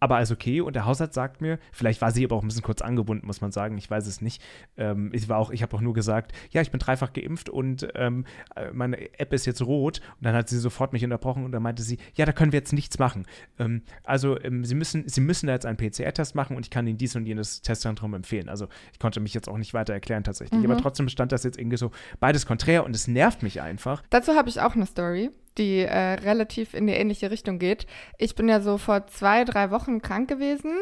aber 0.00 0.16
alles 0.16 0.30
okay. 0.30 0.60
Und 0.60 0.74
der 0.74 0.84
Hausarzt 0.84 1.14
sagt 1.14 1.40
mir, 1.40 1.58
vielleicht 1.72 2.00
war 2.00 2.10
sie 2.10 2.24
aber 2.24 2.36
auch 2.36 2.42
ein 2.42 2.48
bisschen 2.48 2.62
kurz 2.62 2.82
angebunden, 2.82 3.26
muss 3.26 3.40
man 3.40 3.52
sagen, 3.52 3.76
ich 3.78 3.90
weiß 3.90 4.06
es 4.06 4.20
nicht. 4.20 4.42
Ähm, 4.76 5.10
ich 5.12 5.28
war 5.28 5.38
auch, 5.38 5.50
ich 5.50 5.62
habe 5.62 5.76
auch 5.76 5.80
nur 5.80 5.94
gesagt, 5.94 6.32
ja, 6.50 6.60
ich 6.60 6.70
bin 6.70 6.80
dreifach 6.80 7.12
geimpft 7.12 7.48
und 7.48 7.88
ähm, 7.94 8.24
meine 8.72 9.18
App 9.18 9.32
ist 9.32 9.46
jetzt 9.46 9.62
rot. 9.62 10.00
Und 10.16 10.24
dann 10.24 10.34
hat 10.34 10.48
sie 10.48 10.58
sofort 10.58 10.92
mich 10.92 11.04
unterbrochen 11.04 11.44
und 11.44 11.52
dann 11.52 11.62
meinte 11.62 11.82
sie, 11.82 11.98
ja, 12.14 12.26
da 12.26 12.32
können 12.32 12.52
wir 12.52 12.58
jetzt 12.58 12.72
nichts 12.72 12.98
machen. 12.98 13.26
Ähm, 13.58 13.82
also 14.04 14.40
ähm, 14.40 14.64
sie 14.64 14.74
müssen, 14.74 15.08
sie 15.08 15.20
müssen 15.20 15.46
da 15.46 15.52
jetzt 15.52 15.66
einen 15.66 15.76
PCR-Test 15.76 16.34
machen 16.34 16.56
und 16.56 16.64
ich 16.66 16.70
kann 16.70 16.86
Ihnen 16.86 16.98
dies 16.98 17.16
und 17.16 17.26
jenes 17.26 17.62
Testzentrum 17.62 18.14
empfehlen. 18.14 18.48
Also 18.48 18.68
ich 18.92 18.98
konnte 18.98 19.20
mich 19.20 19.34
jetzt 19.34 19.48
auch 19.48 19.58
nicht 19.58 19.74
weiter 19.74 19.92
erklären 19.92 20.24
tatsächlich. 20.24 20.60
Mhm. 20.60 20.70
Aber 20.70 20.80
trotzdem 20.80 21.08
stand 21.08 21.32
das 21.32 21.44
jetzt 21.44 21.58
irgendwie 21.58 21.76
so 21.76 21.90
beides 22.20 22.46
konträr 22.46 22.84
und 22.84 22.94
es 22.94 23.08
nervt 23.08 23.42
mich 23.42 23.60
einfach. 23.60 24.02
Dazu 24.10 24.32
habe 24.32 24.48
ich 24.48 24.60
auch 24.60 24.74
eine 24.74 24.86
Story 24.86 25.30
die 25.58 25.80
äh, 25.80 26.14
relativ 26.14 26.74
in 26.74 26.86
die 26.86 26.94
ähnliche 26.94 27.30
Richtung 27.30 27.58
geht. 27.58 27.86
Ich 28.16 28.34
bin 28.34 28.48
ja 28.48 28.60
so 28.60 28.78
vor 28.78 29.06
zwei, 29.08 29.44
drei 29.44 29.70
Wochen 29.70 30.00
krank 30.00 30.28
gewesen. 30.28 30.72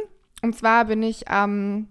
Und 0.43 0.57
zwar 0.57 0.85
bin 0.85 1.03
ich 1.03 1.29
am, 1.29 1.51
ähm, 1.51 1.89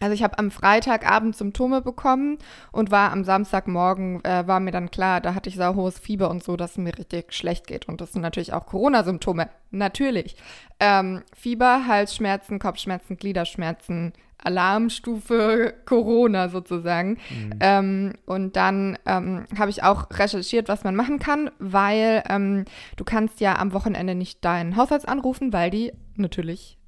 also 0.00 0.14
ich 0.14 0.22
habe 0.22 0.38
am 0.38 0.50
Freitagabend 0.50 1.36
Symptome 1.36 1.80
bekommen 1.82 2.38
und 2.70 2.90
war 2.90 3.10
am 3.10 3.24
Samstagmorgen, 3.24 4.24
äh, 4.24 4.46
war 4.46 4.60
mir 4.60 4.70
dann 4.70 4.90
klar, 4.90 5.20
da 5.20 5.34
hatte 5.34 5.48
ich 5.48 5.56
sau 5.56 5.74
hohes 5.74 5.98
Fieber 5.98 6.30
und 6.30 6.42
so, 6.42 6.56
dass 6.56 6.72
es 6.72 6.78
mir 6.78 6.96
richtig 6.96 7.32
schlecht 7.32 7.66
geht. 7.66 7.88
Und 7.88 8.00
das 8.00 8.12
sind 8.12 8.22
natürlich 8.22 8.52
auch 8.52 8.66
Corona-Symptome. 8.66 9.48
Natürlich. 9.70 10.36
Ähm, 10.78 11.22
Fieber, 11.34 11.86
Halsschmerzen, 11.86 12.58
Kopfschmerzen, 12.58 13.16
Gliederschmerzen, 13.16 14.12
Alarmstufe 14.42 15.74
Corona 15.84 16.48
sozusagen. 16.48 17.18
Mhm. 17.30 17.54
Ähm, 17.60 18.12
und 18.26 18.56
dann 18.56 18.98
ähm, 19.06 19.46
habe 19.58 19.70
ich 19.70 19.82
auch 19.82 20.08
recherchiert, 20.10 20.68
was 20.68 20.84
man 20.84 20.94
machen 20.94 21.18
kann, 21.18 21.50
weil 21.58 22.22
ähm, 22.28 22.64
du 22.96 23.04
kannst 23.04 23.40
ja 23.40 23.58
am 23.58 23.72
Wochenende 23.72 24.14
nicht 24.14 24.44
deinen 24.44 24.76
Hausarzt 24.76 25.08
anrufen, 25.08 25.52
weil 25.52 25.70
die 25.70 25.92
natürlich 26.16 26.78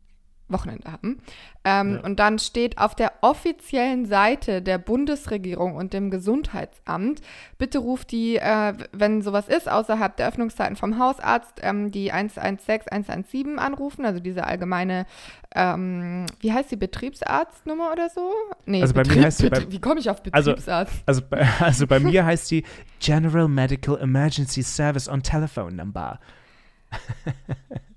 Wochenende 0.53 0.91
haben. 0.91 1.19
Ähm, 1.65 1.95
ja. 1.97 2.01
Und 2.01 2.19
dann 2.19 2.39
steht 2.39 2.79
auf 2.79 2.95
der 2.95 3.13
offiziellen 3.21 4.07
Seite 4.07 4.63
der 4.63 4.79
Bundesregierung 4.79 5.77
und 5.77 5.93
dem 5.93 6.11
Gesundheitsamt, 6.11 7.21
bitte 7.59 7.79
ruft 7.79 8.13
die, 8.13 8.37
äh, 8.37 8.75
wenn 8.93 9.21
sowas 9.21 9.49
ist, 9.49 9.71
außerhalb 9.71 10.17
der 10.17 10.29
Öffnungszeiten 10.29 10.77
vom 10.77 10.99
Hausarzt, 10.99 11.61
ähm, 11.63 11.91
die 11.91 12.13
116, 12.13 12.83
117 12.91 13.59
anrufen, 13.59 14.07
also 14.07 14.21
diese 14.21 14.45
allgemeine, 14.45 15.07
ähm, 15.55 16.27
wie 16.41 16.53
heißt 16.53 16.71
die, 16.71 16.77
Betriebsarztnummer 16.77 17.93
oder 17.93 18.09
so? 18.09 18.33
Nee, 18.65 18.81
also 18.81 18.95
bei 18.95 19.03
Betrieb, 19.03 19.19
mir 19.19 19.25
heißt 19.27 19.39
sie, 19.39 19.51
bei, 19.51 19.71
wie 19.71 19.81
komme 19.81 20.01
ich 20.01 20.09
auf 20.09 20.23
also, 20.33 20.53
Betriebsarzt? 20.53 20.95
Also, 21.07 21.23
also, 21.23 21.29
bei, 21.29 21.49
also 21.65 21.87
bei 21.87 22.01
mir 22.01 22.25
heißt 22.25 22.51
die 22.51 22.65
General 23.01 23.49
Medical 23.49 23.99
Emergency 23.99 24.63
Service 24.63 25.09
on 25.09 25.23
Telephone 25.23 25.77
Number. 25.77 26.19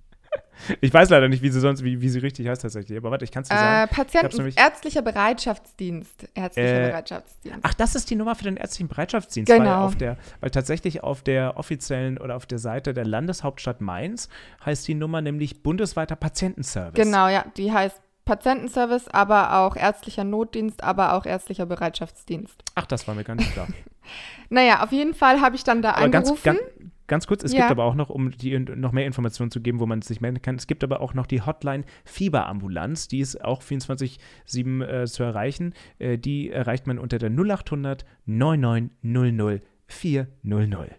Ich 0.81 0.93
weiß 0.93 1.09
leider 1.09 1.29
nicht, 1.29 1.41
wie 1.41 1.49
sie 1.49 1.59
sonst, 1.59 1.83
wie, 1.83 2.01
wie 2.01 2.09
sie 2.09 2.19
richtig 2.19 2.47
heißt 2.47 2.61
tatsächlich. 2.61 2.97
Aber 2.97 3.11
warte, 3.11 3.25
ich 3.25 3.31
kann 3.31 3.43
es 3.43 3.49
dir 3.49 3.55
sagen. 3.55 3.89
Äh, 3.89 3.93
Patienten, 3.93 4.53
ärztlicher 4.55 5.01
Bereitschaftsdienst. 5.01 6.29
Ärztlicher 6.33 6.83
äh, 6.83 6.87
Bereitschaftsdienst. 6.89 7.59
Ach, 7.61 7.73
das 7.73 7.95
ist 7.95 8.09
die 8.09 8.15
Nummer 8.15 8.35
für 8.35 8.45
den 8.45 8.57
ärztlichen 8.57 8.87
Bereitschaftsdienst. 8.87 9.51
Genau. 9.51 9.65
Weil, 9.65 9.85
auf 9.85 9.95
der, 9.95 10.17
weil 10.39 10.49
tatsächlich 10.49 11.03
auf 11.03 11.21
der 11.21 11.57
offiziellen 11.57 12.17
oder 12.17 12.35
auf 12.35 12.45
der 12.45 12.59
Seite 12.59 12.93
der 12.93 13.05
Landeshauptstadt 13.05 13.81
Mainz 13.81 14.29
heißt 14.65 14.87
die 14.87 14.95
Nummer 14.95 15.21
nämlich 15.21 15.63
bundesweiter 15.63 16.15
Patientenservice. 16.15 17.03
Genau, 17.03 17.27
ja. 17.27 17.45
Die 17.57 17.71
heißt 17.71 18.01
Patientenservice, 18.25 19.09
aber 19.09 19.57
auch 19.59 19.75
ärztlicher 19.75 20.23
Notdienst, 20.23 20.83
aber 20.83 21.13
auch 21.13 21.25
ärztlicher 21.25 21.65
Bereitschaftsdienst. 21.65 22.55
Ach, 22.75 22.85
das 22.85 23.07
war 23.07 23.15
mir 23.15 23.23
gar 23.23 23.35
nicht 23.35 23.51
klar. 23.51 23.67
naja, 24.49 24.83
auf 24.83 24.91
jeden 24.91 25.13
Fall 25.13 25.41
habe 25.41 25.55
ich 25.55 25.63
dann 25.63 25.81
da 25.81 25.91
aber 25.91 26.03
angerufen. 26.03 26.43
Ganz, 26.43 26.59
ganz, 26.59 26.92
Ganz 27.07 27.27
kurz, 27.27 27.43
es 27.43 27.51
ja. 27.51 27.59
gibt 27.59 27.71
aber 27.71 27.83
auch 27.83 27.95
noch, 27.95 28.09
um 28.09 28.31
die 28.31 28.57
noch 28.57 28.91
mehr 28.91 29.05
Informationen 29.05 29.51
zu 29.51 29.61
geben, 29.61 29.79
wo 29.79 29.85
man 29.85 30.01
sich 30.01 30.21
melden 30.21 30.41
kann, 30.41 30.55
es 30.55 30.67
gibt 30.67 30.83
aber 30.83 31.01
auch 31.01 31.13
noch 31.13 31.27
die 31.27 31.41
Hotline 31.41 31.83
Fieberambulanz, 32.05 33.07
die 33.07 33.19
ist 33.19 33.43
auch 33.43 33.61
24-7 33.61 34.85
äh, 34.85 35.05
zu 35.05 35.23
erreichen. 35.23 35.73
Äh, 35.99 36.17
die 36.17 36.49
erreicht 36.49 36.87
man 36.87 36.99
unter 36.99 37.17
der 37.17 37.29
0800 37.29 38.05
9900 38.25 39.61
400. 39.87 40.91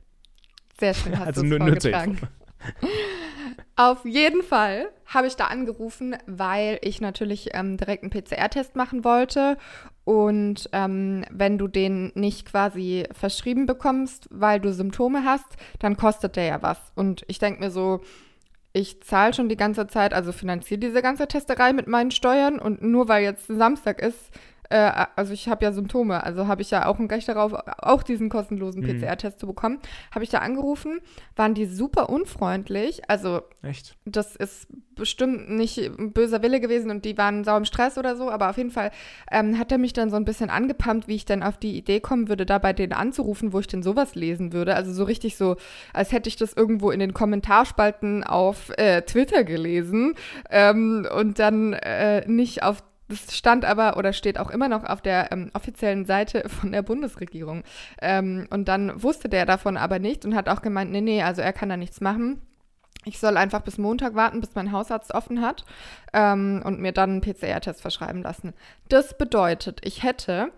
Sehr 0.78 0.94
schön, 0.94 1.18
hast 1.18 1.26
also 1.26 1.42
du 1.42 1.56
vorgetragen. 1.56 2.18
Auf 3.76 4.04
jeden 4.04 4.42
Fall 4.44 4.88
habe 5.06 5.26
ich 5.26 5.34
da 5.34 5.46
angerufen, 5.46 6.16
weil 6.26 6.78
ich 6.82 7.00
natürlich 7.00 7.50
ähm, 7.54 7.76
direkt 7.76 8.04
einen 8.04 8.10
PCR-Test 8.10 8.76
machen 8.76 9.02
wollte. 9.02 9.58
Und 10.04 10.68
ähm, 10.72 11.24
wenn 11.30 11.58
du 11.58 11.66
den 11.66 12.12
nicht 12.14 12.46
quasi 12.46 13.04
verschrieben 13.10 13.66
bekommst, 13.66 14.28
weil 14.30 14.60
du 14.60 14.72
Symptome 14.72 15.24
hast, 15.24 15.46
dann 15.80 15.96
kostet 15.96 16.36
der 16.36 16.44
ja 16.44 16.62
was. 16.62 16.78
Und 16.94 17.24
ich 17.26 17.40
denke 17.40 17.60
mir 17.60 17.70
so, 17.70 18.00
ich 18.72 19.02
zahle 19.02 19.34
schon 19.34 19.48
die 19.48 19.56
ganze 19.56 19.88
Zeit, 19.88 20.14
also 20.14 20.30
finanziere 20.30 20.78
diese 20.78 21.02
ganze 21.02 21.26
Testerei 21.26 21.72
mit 21.72 21.88
meinen 21.88 22.12
Steuern. 22.12 22.60
Und 22.60 22.82
nur 22.82 23.08
weil 23.08 23.24
jetzt 23.24 23.46
Samstag 23.48 24.00
ist, 24.00 24.30
äh, 24.74 25.06
also 25.14 25.32
ich 25.32 25.48
habe 25.48 25.64
ja 25.64 25.72
Symptome, 25.72 26.24
also 26.24 26.48
habe 26.48 26.60
ich 26.60 26.72
ja 26.72 26.86
auch 26.86 26.98
ein 26.98 27.06
Recht 27.06 27.28
darauf, 27.28 27.52
auch 27.78 28.02
diesen 28.02 28.28
kostenlosen 28.28 28.82
mhm. 28.82 29.00
PCR-Test 29.00 29.38
zu 29.38 29.46
bekommen. 29.46 29.78
Habe 30.12 30.24
ich 30.24 30.30
da 30.30 30.38
angerufen, 30.38 30.98
waren 31.36 31.54
die 31.54 31.66
super 31.66 32.10
unfreundlich. 32.10 33.08
Also 33.08 33.42
Echt? 33.62 33.96
das 34.04 34.34
ist 34.34 34.66
bestimmt 34.96 35.48
nicht 35.48 35.78
ein 35.78 36.12
böser 36.12 36.42
Wille 36.42 36.58
gewesen 36.58 36.90
und 36.90 37.04
die 37.04 37.16
waren 37.16 37.44
sau 37.44 37.56
im 37.56 37.64
Stress 37.64 37.98
oder 37.98 38.16
so, 38.16 38.30
aber 38.30 38.50
auf 38.50 38.56
jeden 38.56 38.72
Fall 38.72 38.90
ähm, 39.30 39.58
hat 39.60 39.70
er 39.70 39.78
mich 39.78 39.92
dann 39.92 40.10
so 40.10 40.16
ein 40.16 40.24
bisschen 40.24 40.50
angepumpt, 40.50 41.06
wie 41.06 41.16
ich 41.16 41.24
dann 41.24 41.44
auf 41.44 41.56
die 41.56 41.76
Idee 41.76 42.00
kommen 42.00 42.28
würde, 42.28 42.44
da 42.44 42.58
bei 42.58 42.72
denen 42.72 42.92
anzurufen, 42.94 43.52
wo 43.52 43.60
ich 43.60 43.68
denn 43.68 43.82
sowas 43.84 44.16
lesen 44.16 44.52
würde. 44.52 44.74
Also 44.74 44.92
so 44.92 45.04
richtig 45.04 45.36
so, 45.36 45.54
als 45.92 46.10
hätte 46.10 46.28
ich 46.28 46.36
das 46.36 46.52
irgendwo 46.52 46.90
in 46.90 46.98
den 46.98 47.14
Kommentarspalten 47.14 48.24
auf 48.24 48.70
äh, 48.76 49.02
Twitter 49.02 49.44
gelesen 49.44 50.14
ähm, 50.50 51.06
und 51.16 51.38
dann 51.38 51.74
äh, 51.74 52.26
nicht 52.26 52.64
auf 52.64 52.82
das 53.08 53.36
stand 53.36 53.64
aber 53.64 53.96
oder 53.96 54.12
steht 54.12 54.38
auch 54.38 54.50
immer 54.50 54.68
noch 54.68 54.84
auf 54.84 55.02
der 55.02 55.30
ähm, 55.32 55.50
offiziellen 55.54 56.04
Seite 56.04 56.48
von 56.48 56.72
der 56.72 56.82
Bundesregierung. 56.82 57.62
Ähm, 58.00 58.46
und 58.50 58.68
dann 58.68 59.02
wusste 59.02 59.28
der 59.28 59.46
davon 59.46 59.76
aber 59.76 59.98
nicht 59.98 60.24
und 60.24 60.34
hat 60.34 60.48
auch 60.48 60.62
gemeint, 60.62 60.90
nee, 60.90 61.00
nee, 61.00 61.22
also 61.22 61.42
er 61.42 61.52
kann 61.52 61.68
da 61.68 61.76
nichts 61.76 62.00
machen. 62.00 62.40
Ich 63.06 63.18
soll 63.18 63.36
einfach 63.36 63.60
bis 63.60 63.76
Montag 63.76 64.14
warten, 64.14 64.40
bis 64.40 64.54
mein 64.54 64.72
Hausarzt 64.72 65.12
offen 65.14 65.42
hat 65.42 65.64
ähm, 66.14 66.62
und 66.64 66.80
mir 66.80 66.92
dann 66.92 67.10
einen 67.10 67.20
PCR-Test 67.20 67.82
verschreiben 67.82 68.22
lassen. 68.22 68.54
Das 68.88 69.18
bedeutet, 69.18 69.80
ich 69.84 70.02
hätte 70.02 70.52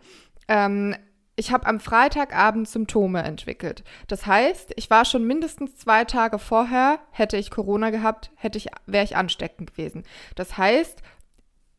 ähm, 0.47 0.95
ich 1.39 1.53
habe 1.53 1.67
am 1.67 1.81
Freitagabend 1.81 2.67
Symptome 2.67 3.23
entwickelt. 3.23 3.85
Das 4.09 4.27
heißt, 4.27 4.73
ich 4.77 4.89
war 4.89 5.05
schon 5.05 5.25
mindestens 5.25 5.77
zwei 5.77 6.05
Tage 6.05 6.39
vorher, 6.39 6.99
hätte 7.11 7.37
ich 7.37 7.51
Corona 7.51 7.91
gehabt, 7.91 8.31
hätte 8.37 8.57
ich, 8.57 8.69
wäre 8.87 9.05
ich 9.05 9.17
ansteckend 9.17 9.73
gewesen. 9.73 10.05
Das 10.35 10.57
heißt, 10.57 11.03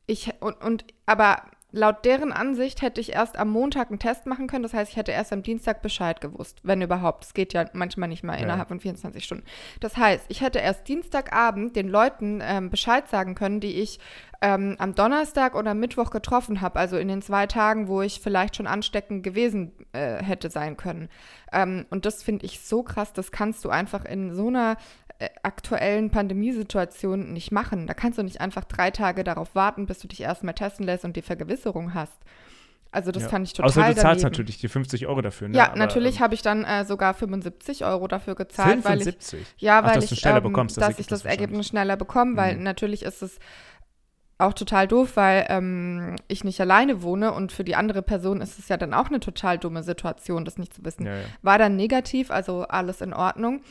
ich 0.07 0.33
und, 0.39 0.61
und 0.61 0.85
aber 1.05 1.43
laut 1.71 2.05
deren 2.05 2.31
Ansicht 2.31 2.81
hätte 2.81 3.01
ich 3.01 3.13
erst 3.13 3.37
am 3.37 3.49
Montag 3.49 3.89
einen 3.89 3.99
Test 3.99 4.25
machen 4.25 4.47
können. 4.47 4.63
Das 4.63 4.73
heißt, 4.73 4.91
ich 4.91 4.97
hätte 4.97 5.11
erst 5.11 5.33
am 5.33 5.43
Dienstag 5.43 5.81
Bescheid 5.81 6.21
gewusst, 6.21 6.59
wenn 6.63 6.81
überhaupt. 6.81 7.25
Es 7.25 7.33
geht 7.33 7.53
ja 7.53 7.65
manchmal 7.73 8.07
nicht 8.09 8.23
mal 8.23 8.37
ja. 8.37 8.43
innerhalb 8.43 8.69
von 8.69 8.79
24 8.79 9.23
Stunden. 9.23 9.43
Das 9.81 9.97
heißt, 9.97 10.25
ich 10.29 10.41
hätte 10.41 10.59
erst 10.59 10.87
Dienstagabend 10.87 11.75
den 11.75 11.89
Leuten 11.89 12.39
ähm, 12.41 12.69
Bescheid 12.69 13.07
sagen 13.09 13.35
können, 13.35 13.59
die 13.59 13.81
ich 13.81 13.99
ähm, 14.41 14.75
am 14.79 14.95
Donnerstag 14.95 15.55
oder 15.55 15.73
Mittwoch 15.73 16.09
getroffen 16.09 16.61
habe. 16.61 16.79
Also 16.79 16.97
in 16.97 17.09
den 17.09 17.21
zwei 17.21 17.47
Tagen, 17.47 17.87
wo 17.87 18.01
ich 18.01 18.21
vielleicht 18.21 18.55
schon 18.55 18.67
ansteckend 18.67 19.23
gewesen 19.23 19.73
äh, 19.91 20.23
hätte 20.23 20.49
sein 20.49 20.77
können. 20.77 21.09
Ähm, 21.51 21.85
und 21.89 22.05
das 22.05 22.23
finde 22.23 22.45
ich 22.45 22.61
so 22.61 22.81
krass. 22.81 23.11
Das 23.11 23.31
kannst 23.31 23.65
du 23.65 23.69
einfach 23.69 24.05
in 24.05 24.33
so 24.33 24.47
einer 24.47 24.77
aktuellen 25.43 26.11
Pandemiesituation 26.11 27.33
nicht 27.33 27.51
machen. 27.51 27.87
Da 27.87 27.93
kannst 27.93 28.19
du 28.19 28.23
nicht 28.23 28.39
einfach 28.41 28.65
drei 28.65 28.91
Tage 28.91 29.23
darauf 29.23 29.55
warten, 29.55 29.85
bis 29.85 29.99
du 29.99 30.07
dich 30.07 30.21
erstmal 30.21 30.53
testen 30.53 30.85
lässt 30.85 31.05
und 31.05 31.15
die 31.15 31.21
Vergewisserung 31.21 31.93
hast. 31.93 32.21
Also 32.91 33.11
das 33.11 33.23
ja. 33.23 33.29
fand 33.29 33.47
ich 33.47 33.53
total 33.53 33.69
Außer 33.69 33.81
du 33.81 33.87
zahlst 33.87 34.05
daneben. 34.05 34.21
natürlich 34.23 34.59
die 34.59 34.67
50 34.67 35.07
Euro 35.07 35.21
dafür. 35.21 35.49
Ne? 35.49 35.57
Ja, 35.57 35.69
Aber, 35.69 35.77
natürlich 35.77 36.15
ähm, 36.15 36.21
habe 36.21 36.35
ich 36.35 36.41
dann 36.41 36.63
äh, 36.63 36.85
sogar 36.85 37.13
75 37.13 37.83
Euro 37.85 38.07
dafür 38.07 38.35
gezahlt, 38.35 38.83
75? 38.83 39.33
weil 39.33 39.39
ich 39.39 39.61
ja, 39.61 39.83
weil 39.83 39.91
Ach, 39.91 39.95
dass 39.95 40.11
ich, 40.11 40.25
ähm, 40.25 40.43
bekommst, 40.43 40.77
das 40.77 40.87
dass 40.87 40.99
ich 40.99 41.07
das 41.07 41.25
Ergebnis 41.25 41.67
schneller 41.67 41.97
bekomme, 41.97 42.37
weil 42.37 42.55
mhm. 42.55 42.63
natürlich 42.63 43.03
ist 43.03 43.21
es 43.21 43.39
auch 44.39 44.53
total 44.53 44.87
doof, 44.87 45.15
weil 45.15 45.47
ähm, 45.49 46.15
ich 46.27 46.43
nicht 46.43 46.61
alleine 46.61 47.01
wohne 47.01 47.33
und 47.33 47.51
für 47.51 47.63
die 47.63 47.75
andere 47.75 48.03
Person 48.03 48.39
ist 48.39 48.59
es 48.59 48.69
ja 48.69 48.77
dann 48.77 48.93
auch 48.93 49.07
eine 49.07 49.19
total 49.19 49.57
dumme 49.57 49.83
Situation, 49.83 50.45
das 50.45 50.57
nicht 50.57 50.73
zu 50.73 50.85
wissen. 50.85 51.05
Ja, 51.05 51.15
ja. 51.15 51.25
War 51.41 51.57
dann 51.57 51.75
negativ, 51.75 52.29
also 52.29 52.63
alles 52.63 53.01
in 53.01 53.13
Ordnung. 53.13 53.61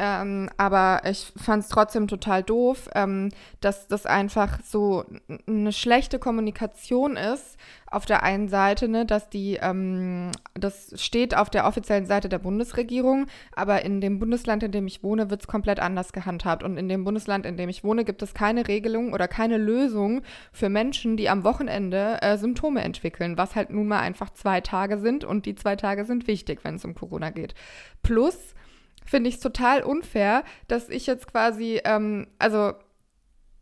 Ähm, 0.00 0.48
aber 0.56 1.00
ich 1.10 1.32
fand 1.36 1.64
es 1.64 1.68
trotzdem 1.68 2.06
total 2.06 2.44
doof, 2.44 2.88
ähm, 2.94 3.30
dass 3.60 3.88
das 3.88 4.06
einfach 4.06 4.60
so 4.62 5.04
eine 5.48 5.72
schlechte 5.72 6.20
Kommunikation 6.20 7.16
ist. 7.16 7.56
Auf 7.90 8.06
der 8.06 8.22
einen 8.22 8.48
Seite, 8.48 8.86
ne, 8.86 9.06
dass 9.06 9.28
die, 9.28 9.58
ähm, 9.60 10.30
das 10.54 10.92
steht 11.02 11.36
auf 11.36 11.50
der 11.50 11.66
offiziellen 11.66 12.06
Seite 12.06 12.28
der 12.28 12.38
Bundesregierung, 12.38 13.26
aber 13.56 13.84
in 13.84 14.00
dem 14.00 14.20
Bundesland, 14.20 14.62
in 14.62 14.70
dem 14.70 14.86
ich 14.86 15.02
wohne, 15.02 15.30
wird 15.30 15.40
es 15.40 15.48
komplett 15.48 15.80
anders 15.80 16.12
gehandhabt. 16.12 16.62
Und 16.62 16.76
in 16.76 16.88
dem 16.88 17.02
Bundesland, 17.02 17.44
in 17.44 17.56
dem 17.56 17.68
ich 17.68 17.82
wohne, 17.82 18.04
gibt 18.04 18.22
es 18.22 18.34
keine 18.34 18.68
Regelung 18.68 19.12
oder 19.12 19.26
keine 19.26 19.56
Lösung 19.56 20.22
für 20.52 20.68
Menschen, 20.68 21.16
die 21.16 21.28
am 21.28 21.42
Wochenende 21.42 22.22
äh, 22.22 22.38
Symptome 22.38 22.82
entwickeln, 22.82 23.36
was 23.36 23.56
halt 23.56 23.70
nun 23.70 23.88
mal 23.88 23.98
einfach 23.98 24.30
zwei 24.30 24.60
Tage 24.60 24.98
sind 24.98 25.24
und 25.24 25.44
die 25.44 25.56
zwei 25.56 25.74
Tage 25.74 26.04
sind 26.04 26.28
wichtig, 26.28 26.60
wenn 26.62 26.76
es 26.76 26.84
um 26.84 26.94
Corona 26.94 27.30
geht. 27.30 27.54
Plus, 28.04 28.54
finde 29.08 29.28
ich 29.28 29.36
es 29.36 29.40
total 29.40 29.82
unfair, 29.82 30.44
dass 30.66 30.88
ich 30.88 31.06
jetzt 31.06 31.26
quasi, 31.30 31.80
ähm, 31.84 32.26
also 32.38 32.74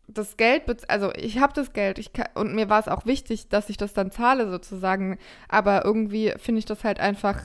das 0.07 0.37
Geld, 0.37 0.63
also 0.89 1.11
ich 1.15 1.39
habe 1.39 1.53
das 1.53 1.73
Geld 1.73 1.99
ich 1.99 2.13
kann, 2.13 2.27
und 2.35 2.55
mir 2.55 2.69
war 2.69 2.79
es 2.79 2.87
auch 2.87 3.05
wichtig, 3.05 3.49
dass 3.49 3.69
ich 3.69 3.77
das 3.77 3.93
dann 3.93 4.11
zahle 4.11 4.49
sozusagen, 4.49 5.17
aber 5.49 5.83
irgendwie 5.83 6.33
finde 6.37 6.59
ich 6.59 6.65
das 6.65 6.83
halt 6.83 6.99
einfach 6.99 7.41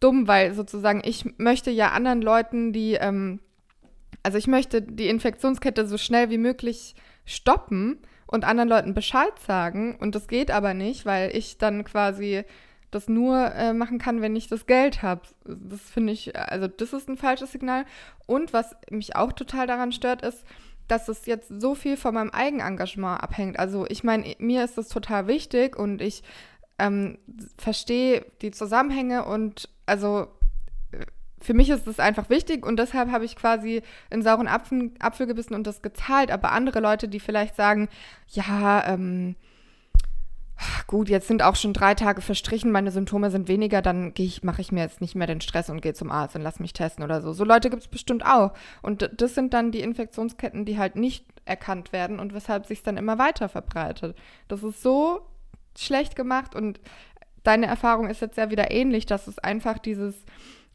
dumm, 0.00 0.26
weil 0.26 0.54
sozusagen 0.54 1.02
ich 1.04 1.38
möchte 1.38 1.70
ja 1.70 1.90
anderen 1.90 2.22
Leuten, 2.22 2.72
die, 2.72 2.94
ähm, 2.94 3.40
also 4.22 4.38
ich 4.38 4.46
möchte 4.46 4.80
die 4.82 5.08
Infektionskette 5.08 5.86
so 5.86 5.98
schnell 5.98 6.30
wie 6.30 6.38
möglich 6.38 6.94
stoppen 7.24 7.98
und 8.26 8.44
anderen 8.44 8.68
Leuten 8.68 8.94
Bescheid 8.94 9.38
sagen 9.46 9.96
und 10.00 10.14
das 10.14 10.28
geht 10.28 10.50
aber 10.50 10.72
nicht, 10.72 11.04
weil 11.04 11.36
ich 11.36 11.58
dann 11.58 11.84
quasi 11.84 12.44
das 12.92 13.08
nur 13.08 13.52
äh, 13.54 13.72
machen 13.72 13.98
kann, 13.98 14.20
wenn 14.20 14.36
ich 14.36 14.46
das 14.46 14.66
Geld 14.66 15.02
habe. 15.02 15.22
Das 15.44 15.80
finde 15.80 16.12
ich, 16.12 16.36
also 16.38 16.68
das 16.68 16.92
ist 16.92 17.08
ein 17.08 17.16
falsches 17.16 17.50
Signal. 17.50 17.84
Und 18.26 18.52
was 18.52 18.76
mich 18.90 19.16
auch 19.16 19.32
total 19.32 19.66
daran 19.66 19.92
stört, 19.92 20.22
ist, 20.22 20.44
dass 20.88 21.08
es 21.08 21.26
jetzt 21.26 21.48
so 21.48 21.74
viel 21.74 21.96
von 21.96 22.14
meinem 22.14 22.30
Eigenengagement 22.30 23.22
abhängt. 23.22 23.58
Also 23.58 23.86
ich 23.88 24.04
meine, 24.04 24.34
mir 24.38 24.62
ist 24.62 24.76
das 24.76 24.88
total 24.88 25.26
wichtig 25.26 25.76
und 25.76 26.02
ich 26.02 26.22
ähm, 26.78 27.18
verstehe 27.56 28.26
die 28.42 28.50
Zusammenhänge 28.50 29.24
und 29.24 29.70
also 29.86 30.26
äh, 30.92 31.06
für 31.40 31.54
mich 31.54 31.70
ist 31.70 31.86
es 31.86 31.98
einfach 31.98 32.28
wichtig 32.28 32.66
und 32.66 32.78
deshalb 32.78 33.10
habe 33.10 33.24
ich 33.24 33.36
quasi 33.36 33.82
in 34.10 34.22
sauren 34.22 34.48
Apfel, 34.48 34.92
Apfel 34.98 35.26
gebissen 35.26 35.54
und 35.54 35.66
das 35.66 35.80
gezahlt. 35.80 36.30
Aber 36.30 36.52
andere 36.52 36.80
Leute, 36.80 37.08
die 37.08 37.20
vielleicht 37.20 37.56
sagen, 37.56 37.88
ja, 38.28 38.86
ähm, 38.86 39.34
gut, 40.86 41.08
jetzt 41.08 41.28
sind 41.28 41.42
auch 41.42 41.56
schon 41.56 41.72
drei 41.72 41.94
Tage 41.94 42.20
verstrichen, 42.20 42.70
meine 42.70 42.90
Symptome 42.90 43.30
sind 43.30 43.48
weniger, 43.48 43.82
dann 43.82 44.12
ich, 44.16 44.42
mache 44.42 44.60
ich 44.60 44.72
mir 44.72 44.80
jetzt 44.80 45.00
nicht 45.00 45.14
mehr 45.14 45.26
den 45.26 45.40
Stress 45.40 45.70
und 45.70 45.80
gehe 45.80 45.94
zum 45.94 46.10
Arzt 46.10 46.36
und 46.36 46.42
lass 46.42 46.60
mich 46.60 46.72
testen 46.72 47.04
oder 47.04 47.20
so. 47.20 47.32
So 47.32 47.44
Leute 47.44 47.70
gibt 47.70 47.82
es 47.82 47.88
bestimmt 47.88 48.24
auch. 48.24 48.52
Und 48.82 49.10
das 49.16 49.34
sind 49.34 49.54
dann 49.54 49.72
die 49.72 49.80
Infektionsketten, 49.80 50.64
die 50.64 50.78
halt 50.78 50.96
nicht 50.96 51.24
erkannt 51.44 51.92
werden 51.92 52.20
und 52.20 52.34
weshalb 52.34 52.66
sich 52.66 52.82
dann 52.82 52.96
immer 52.96 53.18
weiter 53.18 53.48
verbreitet. 53.48 54.16
Das 54.48 54.62
ist 54.62 54.82
so 54.82 55.20
schlecht 55.76 56.16
gemacht 56.16 56.54
und 56.54 56.80
deine 57.42 57.66
Erfahrung 57.66 58.08
ist 58.08 58.20
jetzt 58.20 58.36
ja 58.36 58.50
wieder 58.50 58.70
ähnlich, 58.70 59.06
dass 59.06 59.26
es 59.26 59.38
einfach 59.38 59.78
dieses 59.78 60.14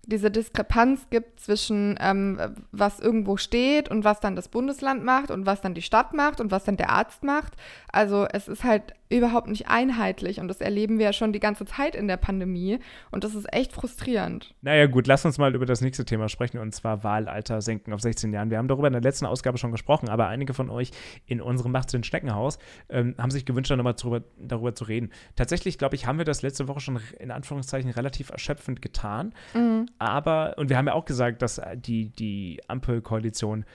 diese 0.07 0.31
Diskrepanz 0.31 1.07
gibt 1.09 1.41
zwischen, 1.41 1.97
ähm, 1.99 2.39
was 2.71 2.99
irgendwo 2.99 3.37
steht 3.37 3.89
und 3.89 4.05
was 4.05 4.21
dann 4.21 4.35
das 4.35 4.47
Bundesland 4.47 5.03
macht 5.03 5.31
und 5.31 5.45
was 5.45 5.61
dann 5.61 5.73
die 5.73 5.81
Stadt 5.81 6.13
macht 6.13 6.39
und 6.39 6.49
was 6.49 6.63
dann 6.63 6.77
der 6.77 6.89
Arzt 6.89 7.23
macht. 7.23 7.53
Also 7.91 8.25
es 8.31 8.47
ist 8.47 8.63
halt 8.63 8.93
überhaupt 9.09 9.47
nicht 9.47 9.67
einheitlich 9.69 10.39
und 10.39 10.47
das 10.47 10.59
erleben 10.59 10.97
wir 10.97 11.05
ja 11.05 11.13
schon 11.13 11.31
die 11.31 11.39
ganze 11.39 11.65
Zeit 11.65 11.95
in 11.95 12.07
der 12.07 12.17
Pandemie 12.17 12.79
und 13.11 13.23
das 13.23 13.35
ist 13.35 13.51
echt 13.53 13.71
frustrierend. 13.71 14.53
Naja 14.61 14.85
gut, 14.87 15.07
lass 15.07 15.25
uns 15.25 15.37
mal 15.37 15.55
über 15.55 15.65
das 15.65 15.81
nächste 15.81 16.03
Thema 16.03 16.27
sprechen 16.27 16.57
und 16.59 16.73
zwar 16.73 17.03
Wahlalter 17.03 17.61
senken 17.61 17.93
auf 17.93 18.01
16 18.01 18.33
Jahren. 18.33 18.49
Wir 18.49 18.57
haben 18.57 18.67
darüber 18.67 18.87
in 18.87 18.93
der 18.93 19.01
letzten 19.01 19.25
Ausgabe 19.25 19.57
schon 19.57 19.71
gesprochen, 19.71 20.09
aber 20.09 20.27
einige 20.27 20.53
von 20.53 20.69
euch 20.69 20.91
in 21.25 21.41
unserem 21.41 21.71
Macht 21.71 21.93
den 21.93 22.03
Schneckenhaus 22.03 22.59
ähm, 22.89 23.15
haben 23.17 23.31
sich 23.31 23.45
gewünscht, 23.45 23.71
da 23.71 23.77
nochmal 23.77 23.93
darüber, 23.93 24.23
darüber 24.37 24.75
zu 24.75 24.83
reden. 24.85 25.11
Tatsächlich, 25.35 25.77
glaube 25.77 25.95
ich, 25.95 26.05
haben 26.05 26.17
wir 26.17 26.25
das 26.25 26.41
letzte 26.41 26.67
Woche 26.67 26.81
schon 26.81 26.99
in 27.19 27.31
Anführungszeichen 27.31 27.91
relativ 27.91 28.29
erschöpfend 28.29 28.81
getan, 28.81 29.33
mhm. 29.53 29.85
Aber, 29.99 30.55
und 30.57 30.69
wir 30.69 30.77
haben 30.77 30.87
ja 30.87 30.93
auch 30.93 31.05
gesagt, 31.05 31.41
dass 31.41 31.61
die, 31.75 32.09
die 32.09 32.59
Ampelkoalition 32.67 33.65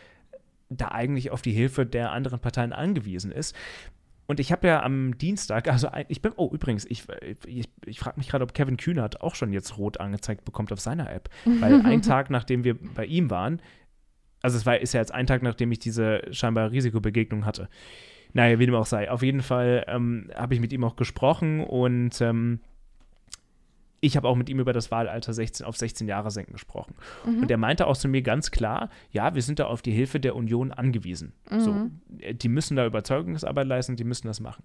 da 0.68 0.88
eigentlich 0.88 1.30
auf 1.30 1.42
die 1.42 1.52
Hilfe 1.52 1.84
der 1.86 2.12
anderen 2.12 2.40
Parteien 2.40 2.72
angewiesen 2.72 3.30
ist. 3.32 3.56
Und 4.26 4.40
ich 4.40 4.52
habe 4.52 4.66
ja 4.66 4.82
am 4.82 5.18
Dienstag, 5.18 5.68
also 5.68 5.88
ich 6.08 6.22
bin, 6.22 6.32
oh 6.36 6.48
übrigens, 6.52 6.86
ich, 6.86 7.04
ich, 7.46 7.68
ich 7.84 7.98
frage 7.98 8.18
mich 8.18 8.28
gerade, 8.28 8.44
ob 8.44 8.54
Kevin 8.54 8.76
Kühnert 8.76 9.20
auch 9.20 9.34
schon 9.34 9.52
jetzt 9.52 9.76
rot 9.76 10.00
angezeigt 10.00 10.44
bekommt 10.44 10.72
auf 10.72 10.80
seiner 10.80 11.10
App. 11.12 11.28
Weil 11.44 11.80
ein 11.84 12.02
Tag, 12.02 12.30
nachdem 12.30 12.64
wir 12.64 12.76
bei 12.94 13.04
ihm 13.04 13.30
waren, 13.30 13.60
also 14.40 14.56
es 14.56 14.64
war, 14.64 14.78
ist 14.78 14.94
ja 14.94 15.00
jetzt 15.00 15.12
ein 15.12 15.26
Tag, 15.26 15.42
nachdem 15.42 15.70
ich 15.72 15.78
diese 15.78 16.22
scheinbar 16.30 16.70
Risikobegegnung 16.70 17.44
hatte. 17.44 17.68
Naja, 18.32 18.58
wie 18.58 18.66
dem 18.66 18.74
auch 18.74 18.86
sei. 18.86 19.10
Auf 19.10 19.22
jeden 19.22 19.42
Fall 19.42 19.84
ähm, 19.88 20.30
habe 20.34 20.54
ich 20.54 20.60
mit 20.60 20.72
ihm 20.72 20.84
auch 20.84 20.96
gesprochen 20.96 21.60
und 21.60 22.20
ähm, 22.20 22.60
ich 24.04 24.16
habe 24.16 24.28
auch 24.28 24.34
mit 24.34 24.48
ihm 24.48 24.58
über 24.58 24.72
das 24.72 24.90
Wahlalter 24.90 25.32
16 25.32 25.64
auf 25.64 25.76
16 25.76 26.08
Jahre 26.08 26.32
senken 26.32 26.52
gesprochen. 26.52 26.96
Mhm. 27.24 27.42
Und 27.42 27.50
er 27.50 27.56
meinte 27.56 27.86
auch 27.86 27.96
zu 27.96 28.08
mir 28.08 28.20
ganz 28.20 28.50
klar, 28.50 28.90
ja, 29.12 29.34
wir 29.36 29.42
sind 29.42 29.60
da 29.60 29.66
auf 29.66 29.80
die 29.80 29.92
Hilfe 29.92 30.18
der 30.18 30.34
Union 30.34 30.72
angewiesen. 30.72 31.32
Mhm. 31.48 31.60
So, 31.60 31.90
äh, 32.18 32.34
die 32.34 32.48
müssen 32.48 32.76
da 32.76 32.84
Überzeugungsarbeit 32.84 33.68
leisten, 33.68 33.94
die 33.94 34.02
müssen 34.02 34.26
das 34.26 34.40
machen. 34.40 34.64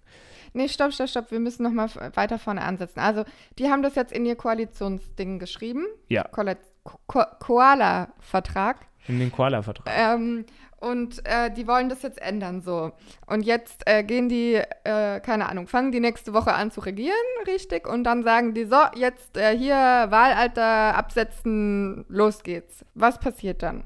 Nee, 0.53 0.67
stopp, 0.67 0.91
stopp, 0.91 1.07
stopp, 1.07 1.31
wir 1.31 1.39
müssen 1.39 1.61
noch 1.61 1.71
mal 1.71 1.87
weiter 2.15 2.39
vorne 2.39 2.63
ansetzen. 2.63 2.99
Also, 2.99 3.25
die 3.59 3.69
haben 3.69 3.83
das 3.83 3.93
jetzt 3.93 4.11
in 4.11 4.25
ihr 4.25 4.35
Koalitionsding 4.35 5.37
geschrieben. 5.37 5.85
Ja. 6.09 6.27
Ko 6.27 7.23
Koala-Vertrag. 7.39 8.87
In 9.07 9.19
den 9.19 9.31
Koala-Vertrag. 9.31 9.87
Ähm, 9.95 10.45
und 10.79 11.25
äh, 11.25 11.51
die 11.51 11.67
wollen 11.67 11.89
das 11.89 12.03
jetzt 12.03 12.21
ändern 12.21 12.61
so. 12.61 12.91
Und 13.25 13.43
jetzt 13.43 13.83
äh, 13.85 14.03
gehen 14.03 14.29
die, 14.29 14.61
äh, 14.83 15.19
keine 15.19 15.49
Ahnung, 15.49 15.67
fangen 15.67 15.91
die 15.91 15.99
nächste 15.99 16.33
Woche 16.33 16.53
an 16.53 16.71
zu 16.71 16.81
regieren, 16.81 17.15
richtig? 17.47 17.87
Und 17.87 18.03
dann 18.03 18.23
sagen 18.23 18.53
die, 18.53 18.65
so, 18.65 18.77
jetzt 18.95 19.37
äh, 19.37 19.57
hier 19.57 19.75
Wahlalter 19.75 20.95
absetzen, 20.95 22.05
los 22.07 22.43
geht's. 22.43 22.85
Was 22.93 23.19
passiert 23.19 23.63
dann? 23.63 23.83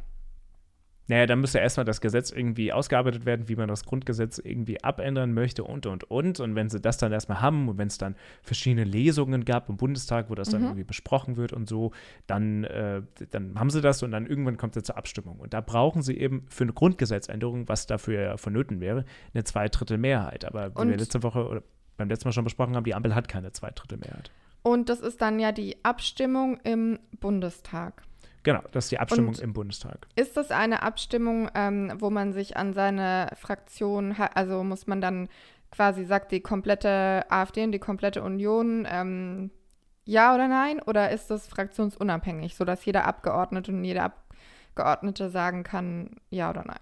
Naja, 1.11 1.25
dann 1.25 1.41
müsste 1.41 1.59
erstmal 1.59 1.83
das 1.83 1.99
Gesetz 1.99 2.31
irgendwie 2.31 2.71
ausgearbeitet 2.71 3.25
werden, 3.25 3.49
wie 3.49 3.57
man 3.57 3.67
das 3.67 3.83
Grundgesetz 3.83 4.37
irgendwie 4.37 4.81
abändern 4.81 5.33
möchte 5.33 5.65
und, 5.65 5.85
und, 5.85 6.05
und. 6.05 6.39
Und 6.39 6.55
wenn 6.55 6.69
sie 6.69 6.79
das 6.79 6.99
dann 6.99 7.11
erstmal 7.11 7.41
haben 7.41 7.67
und 7.67 7.77
wenn 7.77 7.89
es 7.89 7.97
dann 7.97 8.15
verschiedene 8.43 8.85
Lesungen 8.85 9.43
gab 9.43 9.67
im 9.67 9.75
Bundestag, 9.75 10.29
wo 10.29 10.35
das 10.35 10.47
dann 10.47 10.61
mhm. 10.61 10.67
irgendwie 10.67 10.85
besprochen 10.85 11.35
wird 11.35 11.51
und 11.51 11.67
so, 11.67 11.91
dann, 12.27 12.63
äh, 12.63 13.01
dann 13.29 13.59
haben 13.59 13.69
sie 13.69 13.81
das 13.81 14.01
und 14.03 14.11
dann 14.11 14.25
irgendwann 14.25 14.55
kommt 14.55 14.77
es 14.77 14.83
zur 14.83 14.95
Abstimmung. 14.95 15.41
Und 15.41 15.53
da 15.53 15.59
brauchen 15.59 16.01
sie 16.01 16.17
eben 16.17 16.45
für 16.47 16.63
eine 16.63 16.71
Grundgesetzänderung, 16.71 17.67
was 17.67 17.87
dafür 17.87 18.21
ja 18.21 18.37
vonnöten 18.37 18.79
wäre, 18.79 19.03
eine 19.33 19.43
Zweidrittelmehrheit. 19.43 20.45
Aber 20.45 20.73
wie 20.75 20.87
wir 20.91 20.95
letzte 20.95 21.23
Woche 21.23 21.45
oder 21.45 21.61
beim 21.97 22.07
letzten 22.07 22.29
Mal 22.29 22.31
schon 22.31 22.45
besprochen 22.45 22.73
haben, 22.77 22.85
die 22.85 22.95
Ampel 22.95 23.15
hat 23.15 23.27
keine 23.27 23.51
Zweidrittelmehrheit. 23.51 24.31
Und 24.63 24.87
das 24.87 25.01
ist 25.01 25.21
dann 25.21 25.41
ja 25.41 25.51
die 25.51 25.83
Abstimmung 25.83 26.57
im 26.63 26.99
Bundestag. 27.19 28.03
Genau, 28.43 28.61
das 28.71 28.85
ist 28.85 28.91
die 28.91 28.99
Abstimmung 28.99 29.29
und 29.29 29.39
im 29.39 29.53
Bundestag. 29.53 30.07
Ist 30.15 30.35
das 30.35 30.51
eine 30.51 30.81
Abstimmung, 30.83 31.49
ähm, 31.53 31.93
wo 31.97 32.09
man 32.09 32.33
sich 32.33 32.57
an 32.57 32.73
seine 32.73 33.29
Fraktion, 33.35 34.15
also 34.33 34.63
muss 34.63 34.87
man 34.87 35.01
dann 35.01 35.29
quasi 35.71 36.03
sagt 36.03 36.31
die 36.31 36.41
komplette 36.41 37.25
AfD 37.29 37.63
und 37.63 37.71
die 37.71 37.79
komplette 37.79 38.21
Union 38.23 38.87
ähm, 38.89 39.51
ja 40.05 40.33
oder 40.33 40.47
nein? 40.47 40.81
Oder 40.81 41.11
ist 41.11 41.29
das 41.29 41.47
fraktionsunabhängig, 41.47 42.55
sodass 42.55 42.85
jeder 42.85 43.05
Abgeordnete 43.05 43.71
und 43.71 43.83
jede 43.83 44.03
Abgeordnete 44.03 45.29
sagen 45.29 45.63
kann 45.63 46.15
ja 46.29 46.49
oder 46.49 46.63
nein? 46.65 46.79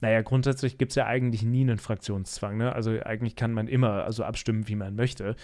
Naja, 0.00 0.22
grundsätzlich 0.22 0.78
gibt 0.78 0.92
es 0.92 0.96
ja 0.96 1.06
eigentlich 1.06 1.42
nie 1.42 1.62
einen 1.62 1.78
Fraktionszwang. 1.78 2.56
Ne? 2.56 2.72
Also 2.72 2.92
eigentlich 3.04 3.34
kann 3.34 3.52
man 3.52 3.66
immer 3.66 4.04
also 4.04 4.22
abstimmen, 4.22 4.68
wie 4.68 4.76
man 4.76 4.94
möchte. 4.94 5.34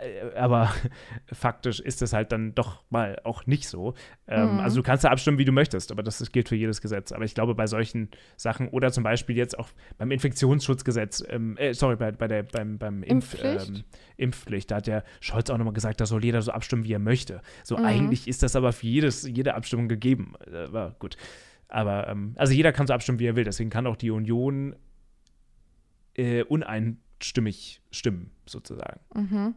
Äh, 0.00 0.36
aber 0.36 0.72
faktisch 1.32 1.80
ist 1.80 2.02
es 2.02 2.12
halt 2.12 2.32
dann 2.32 2.54
doch 2.54 2.82
mal 2.90 3.20
auch 3.24 3.46
nicht 3.46 3.68
so. 3.68 3.94
Ähm, 4.26 4.54
mhm. 4.54 4.60
Also 4.60 4.76
du 4.76 4.82
kannst 4.82 5.04
da 5.04 5.10
abstimmen, 5.10 5.38
wie 5.38 5.44
du 5.44 5.52
möchtest, 5.52 5.92
aber 5.92 6.02
das, 6.02 6.18
das, 6.18 6.32
gilt 6.32 6.48
für 6.48 6.56
jedes 6.56 6.80
Gesetz. 6.80 7.12
Aber 7.12 7.24
ich 7.24 7.34
glaube, 7.34 7.54
bei 7.54 7.66
solchen 7.66 8.08
Sachen 8.36 8.68
oder 8.68 8.92
zum 8.92 9.04
Beispiel 9.04 9.36
jetzt 9.36 9.58
auch 9.58 9.68
beim 9.98 10.10
Infektionsschutzgesetz, 10.10 11.24
ähm, 11.28 11.56
äh, 11.56 11.74
sorry, 11.74 11.96
bei, 11.96 12.12
bei 12.12 12.28
der, 12.28 12.42
beim, 12.42 12.78
beim 12.78 13.02
Impf, 13.02 13.34
Impfpflicht? 13.34 13.68
Ähm, 13.68 13.84
Impfpflicht, 14.16 14.70
da 14.70 14.76
hat 14.76 14.86
der 14.86 15.04
Scholz 15.20 15.50
auch 15.50 15.58
nochmal 15.58 15.74
gesagt, 15.74 16.00
da 16.00 16.06
soll 16.06 16.24
jeder 16.24 16.42
so 16.42 16.52
abstimmen, 16.52 16.84
wie 16.84 16.92
er 16.92 16.98
möchte. 16.98 17.40
So 17.62 17.76
mhm. 17.76 17.84
eigentlich 17.84 18.28
ist 18.28 18.42
das 18.42 18.56
aber 18.56 18.72
für 18.72 18.86
jedes, 18.86 19.22
jede 19.26 19.54
Abstimmung 19.54 19.88
gegeben. 19.88 20.34
Äh, 20.50 20.64
aber 20.64 20.96
gut. 20.98 21.16
Aber 21.68 22.08
ähm, 22.08 22.34
also 22.36 22.52
jeder 22.52 22.72
kann 22.72 22.86
so 22.86 22.94
abstimmen, 22.94 23.18
wie 23.18 23.26
er 23.26 23.36
will. 23.36 23.44
Deswegen 23.44 23.70
kann 23.70 23.86
auch 23.86 23.96
die 23.96 24.10
Union 24.10 24.76
äh, 26.14 26.44
uneinstimmig 26.44 27.80
stimmen, 27.90 28.30
sozusagen. 28.46 29.00
Mhm. 29.14 29.54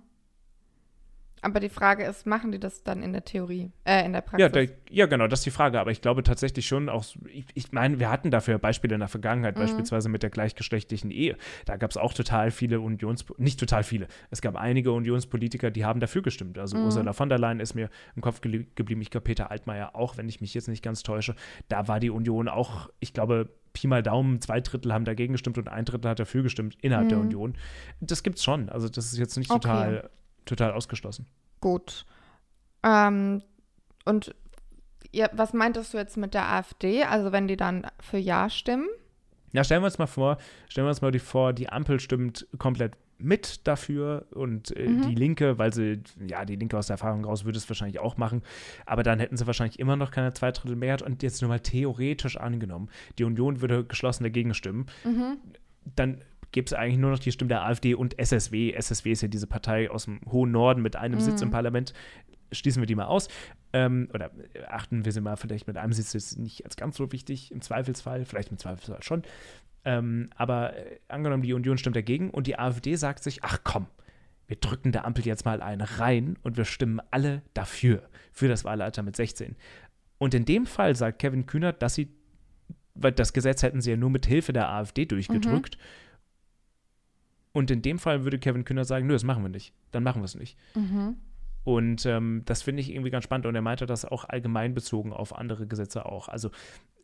Aber 1.42 1.60
die 1.60 1.70
Frage 1.70 2.04
ist, 2.04 2.26
machen 2.26 2.52
die 2.52 2.60
das 2.60 2.84
dann 2.84 3.04
in 3.04 3.14
der 3.14 3.24
Theorie, 3.24 3.72
äh, 3.84 4.06
in 4.06 4.14
der 4.14 4.22
Praxis? 4.22 4.40
Ja, 4.40 4.50
der, 4.50 4.70
ja, 4.90 5.06
genau, 5.06 5.28
das 5.28 5.40
ist 5.40 5.46
die 5.46 5.52
Frage. 5.52 5.80
Aber 5.80 5.92
ich 5.92 6.02
glaube 6.02 6.24
tatsächlich 6.24 6.68
schon 6.68 6.90
auch, 6.90 7.06
ich, 7.32 7.46
ich 7.54 7.72
meine, 7.72 8.00
wir 8.00 8.10
hatten 8.10 8.32
dafür 8.32 8.58
Beispiele 8.58 8.96
in 8.96 9.00
der 9.00 9.08
Vergangenheit, 9.08 9.56
mhm. 9.56 9.62
beispielsweise 9.62 10.10
mit 10.10 10.24
der 10.24 10.30
gleichgeschlechtlichen 10.30 11.12
Ehe. 11.12 11.38
Da 11.66 11.78
gab 11.78 11.92
es 11.92 11.98
auch 11.98 12.14
total 12.14 12.52
viele 12.52 12.80
Unions, 12.80 13.26
nicht 13.38 13.60
total 13.60 13.84
viele, 13.84 14.08
es 14.32 14.42
gab 14.42 14.56
einige 14.56 14.92
Unionspolitiker, 14.92 15.72
die 15.72 15.86
haben 15.86 16.00
dafür 16.00 16.22
gestimmt. 16.22 16.58
Also 16.58 16.78
mhm. 16.78 16.86
Ursula 16.86 17.14
von 17.14 17.30
der 17.30 17.40
Leyen 17.40 17.60
ist 17.60 17.76
mir 17.76 17.90
im 18.16 18.22
Kopf 18.22 18.42
geblieben, 18.42 19.02
ich 19.02 19.12
glaube 19.12 19.26
Peter 19.26 19.52
Altmaier 19.52 19.96
auch, 19.96 20.18
wenn 20.18 20.28
ich 20.28 20.42
mich 20.42 20.54
jetzt 20.54 20.68
nicht 20.68 20.84
ganz 20.84 21.04
täusche. 21.04 21.36
Da 21.68 21.88
war 21.88 22.00
die 22.00 22.10
Union 22.10 22.48
auch, 22.48 22.90
ich 23.00 23.14
glaube, 23.14 23.50
Pi 23.74 23.86
mal 23.86 24.02
Daumen, 24.02 24.42
zwei 24.42 24.60
Drittel 24.60 24.92
haben 24.92 25.06
dagegen 25.06 25.34
gestimmt 25.34 25.60
und 25.60 25.70
ein 25.70 25.86
Drittel 25.86 26.10
hat 26.10 26.20
dafür 26.20 26.42
gestimmt 26.42 26.78
innerhalb 26.82 27.06
mhm. 27.06 27.10
der 27.10 27.20
Union. 27.20 27.58
Das 28.00 28.24
gibt's 28.24 28.44
schon. 28.44 28.70
Also 28.70 28.90
das 28.90 29.14
ist 29.14 29.20
jetzt 29.20 29.38
nicht 29.38 29.52
okay. 29.52 29.62
total 29.62 30.10
total 30.48 30.72
ausgeschlossen. 30.72 31.28
Gut. 31.62 32.06
Ähm, 32.84 33.42
und 34.06 34.34
ja, 35.12 35.30
was 35.34 35.54
meintest 35.54 35.94
du 35.94 35.98
jetzt 35.98 36.18
mit 36.18 36.34
der 36.34 36.50
AfD? 36.50 37.04
Also 37.04 37.32
wenn 37.32 37.48
die 37.48 37.58
dann 37.58 37.88
für 38.00 38.18
Ja 38.18 38.50
stimmen? 38.50 38.88
Ja, 39.54 39.64
stellen 39.64 39.82
wir 39.82 39.88
uns 39.88 39.98
mal 39.98 40.08
vor, 40.08 40.38
stellen 40.68 40.86
wir 40.86 40.90
uns 40.90 41.02
mal 41.02 41.12
die 41.12 41.20
vor, 41.20 41.54
die 41.54 41.70
Ampel 41.70 42.00
stimmt 42.00 42.48
komplett 42.58 42.94
mit 43.20 43.66
dafür 43.68 44.28
und 44.32 44.76
äh, 44.76 44.88
mhm. 44.88 45.02
die 45.04 45.16
Linke, 45.16 45.58
weil 45.58 45.74
sie, 45.74 46.02
ja, 46.28 46.46
die 46.46 46.56
Linke 46.56 46.78
aus 46.78 46.88
der 46.88 46.96
Erfahrung 46.96 47.26
raus 47.26 47.46
würde 47.46 47.58
es 47.58 47.68
wahrscheinlich 47.68 48.00
auch 48.00 48.18
machen, 48.18 48.44
aber 48.86 49.04
dann 49.04 49.20
hätten 49.20 49.38
sie 49.38 49.48
wahrscheinlich 49.48 49.80
immer 49.80 49.96
noch 49.96 50.12
keine 50.12 50.34
Zweidrittelmehrheit 50.34 51.02
und 51.02 51.24
jetzt 51.24 51.42
nur 51.42 51.50
mal 51.50 51.60
theoretisch 51.60 52.38
angenommen, 52.38 52.90
die 53.18 53.24
Union 53.24 53.62
würde 53.62 53.84
geschlossen 53.84 54.24
dagegen 54.24 54.54
stimmen, 54.54 54.86
mhm. 55.04 55.38
dann 55.96 56.22
gibt 56.58 56.70
es 56.70 56.74
eigentlich 56.74 56.98
nur 56.98 57.12
noch 57.12 57.20
die 57.20 57.32
Stimme 57.32 57.50
der 57.50 57.62
AfD 57.62 57.94
und 57.94 58.18
SSW. 58.18 58.74
SSW 58.74 59.12
ist 59.12 59.22
ja 59.22 59.28
diese 59.28 59.46
Partei 59.46 59.92
aus 59.92 60.06
dem 60.06 60.22
hohen 60.28 60.50
Norden 60.50 60.82
mit 60.82 60.96
einem 60.96 61.20
mhm. 61.20 61.24
Sitz 61.24 61.40
im 61.44 61.50
mhm. 61.50 61.52
Parlament. 61.52 61.94
Schließen 62.52 62.82
wir 62.82 62.88
die 62.88 62.96
mal 62.96 63.06
aus. 63.06 63.28
Ähm, 63.74 64.10
oder 64.12 64.32
achten 64.68 65.06
wir 65.06 65.12
sie 65.12 65.22
mal 65.22 65.36
vielleicht 65.36 65.68
mit 65.68 65.78
einem 65.78 65.94
Sitz 65.94 66.16
ist 66.16 66.40
nicht 66.40 66.66
als 66.66 66.76
ganz 66.76 66.98
so 66.98 67.12
wichtig 67.12 67.52
im 67.52 67.62
Zweifelsfall, 67.62 68.26
vielleicht 68.26 68.50
im 68.50 68.58
Zweifelsfall 68.58 69.04
schon. 69.04 69.22
Ähm, 69.86 70.32
aber 70.36 70.76
äh, 70.76 70.98
angenommen, 71.10 71.44
die 71.44 71.54
Union 71.54 71.78
stimmt 71.78 71.96
dagegen 71.96 72.32
und 72.32 72.48
die 72.48 72.58
AfD 72.58 72.96
sagt 72.96 73.22
sich, 73.22 73.44
ach 73.44 73.60
komm, 73.64 73.86
wir 74.48 74.56
drücken 74.56 74.92
der 74.92 75.06
Ampel 75.06 75.28
jetzt 75.28 75.46
mal 75.46 75.62
eine 75.62 76.00
rein 76.00 76.40
und 76.42 76.58
wir 76.58 76.66
stimmen 76.66 77.02
alle 77.12 77.44
dafür, 77.54 78.10
für 78.32 78.48
das 78.48 78.66
Wahlalter 78.66 79.04
mit 79.04 79.16
16. 79.16 79.56
Und 80.18 80.34
in 80.34 80.46
dem 80.46 80.66
Fall 80.66 80.96
sagt 80.96 81.20
Kevin 81.20 81.46
Kühnert, 81.46 81.84
dass 81.84 81.94
sie, 81.94 82.08
weil 82.96 83.12
das 83.12 83.32
Gesetz 83.32 83.62
hätten 83.62 83.80
sie 83.80 83.92
ja 83.92 83.98
nur 83.98 84.10
mit 84.10 84.26
Hilfe 84.26 84.54
der 84.54 84.70
AfD 84.70 85.06
durchgedrückt. 85.06 85.78
Mhm. 85.78 86.07
Und 87.58 87.72
in 87.72 87.82
dem 87.82 87.98
Fall 87.98 88.24
würde 88.24 88.38
Kevin 88.38 88.66
Kühner 88.66 88.86
sagen, 88.86 89.08
nö, 89.08 89.14
das 89.14 89.24
machen 89.24 89.42
wir 89.42 89.50
nicht. 89.50 89.74
Dann 89.90 90.04
machen 90.04 90.22
wir 90.22 90.26
es 90.26 90.36
nicht. 90.36 90.60
Mhm. 90.76 91.18
Und 91.64 92.06
ähm, 92.06 92.44
das 92.46 92.62
finde 92.62 92.82
ich 92.82 92.92
irgendwie 92.92 93.10
ganz 93.10 93.24
spannend. 93.24 93.48
Und 93.48 93.56
er 93.56 93.64
meinte 93.64 93.88
das 93.88 94.06
auch 94.06 94.26
allgemein 94.26 94.76
bezogen 94.76 95.12
auf 95.12 95.36
andere 95.36 95.66
Gesetze 95.66 96.06
auch. 96.06 96.28
Also 96.28 96.52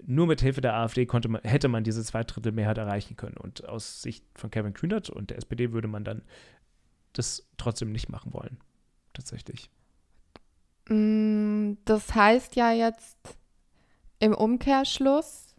nur 0.06 0.28
mit 0.28 0.42
Hilfe 0.42 0.62
der 0.62 0.76
AfD 0.76 1.08
konnte 1.08 1.28
man, 1.28 1.42
hätte 1.42 1.70
man 1.70 1.84
diese 1.84 2.04
Zweidrittelmehrheit 2.04 2.78
erreichen 2.78 3.18
können. 3.18 3.36
Und 3.36 3.68
aus 3.68 4.04
Sicht 4.04 4.26
von 4.36 4.52
Kevin 4.52 4.76
Kühnert 4.76 5.10
und 5.10 5.32
der 5.32 5.38
SPD 5.38 5.72
würde 5.72 5.88
man 5.88 6.04
dann 6.04 6.22
das 7.14 7.50
trotzdem 7.58 7.92
nicht 7.92 8.10
machen 8.10 8.32
wollen. 8.32 8.60
Tatsächlich. 9.14 9.72
Mm, 10.88 11.78
das 11.84 12.14
heißt 12.14 12.56
ja 12.56 12.72
jetzt 12.72 13.18
im 14.20 14.36
Umkehrschluss, 14.36 15.56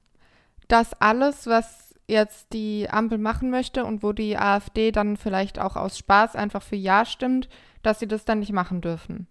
dass 0.69 0.95
alles, 0.95 1.49
was 1.49 1.84
jetzt 2.07 2.53
die 2.53 2.89
Ampel 2.91 3.19
machen 3.19 3.51
möchte 3.51 3.85
und 3.85 4.03
wo 4.03 4.13
die 4.13 4.37
AfD 4.37 4.93
dann 4.93 5.17
vielleicht 5.17 5.59
auch 5.59 5.77
aus 5.77 5.99
Spaß 5.99 6.37
einfach 6.37 6.63
für 6.63 6.77
Ja 6.77 7.05
stimmt, 7.05 7.49
dass 7.83 8.01
sie 8.01 8.09
das 8.09 8.25
dann 8.25 8.41
nicht 8.41 8.53
machen 8.53 8.81
dürfen. 8.81 9.27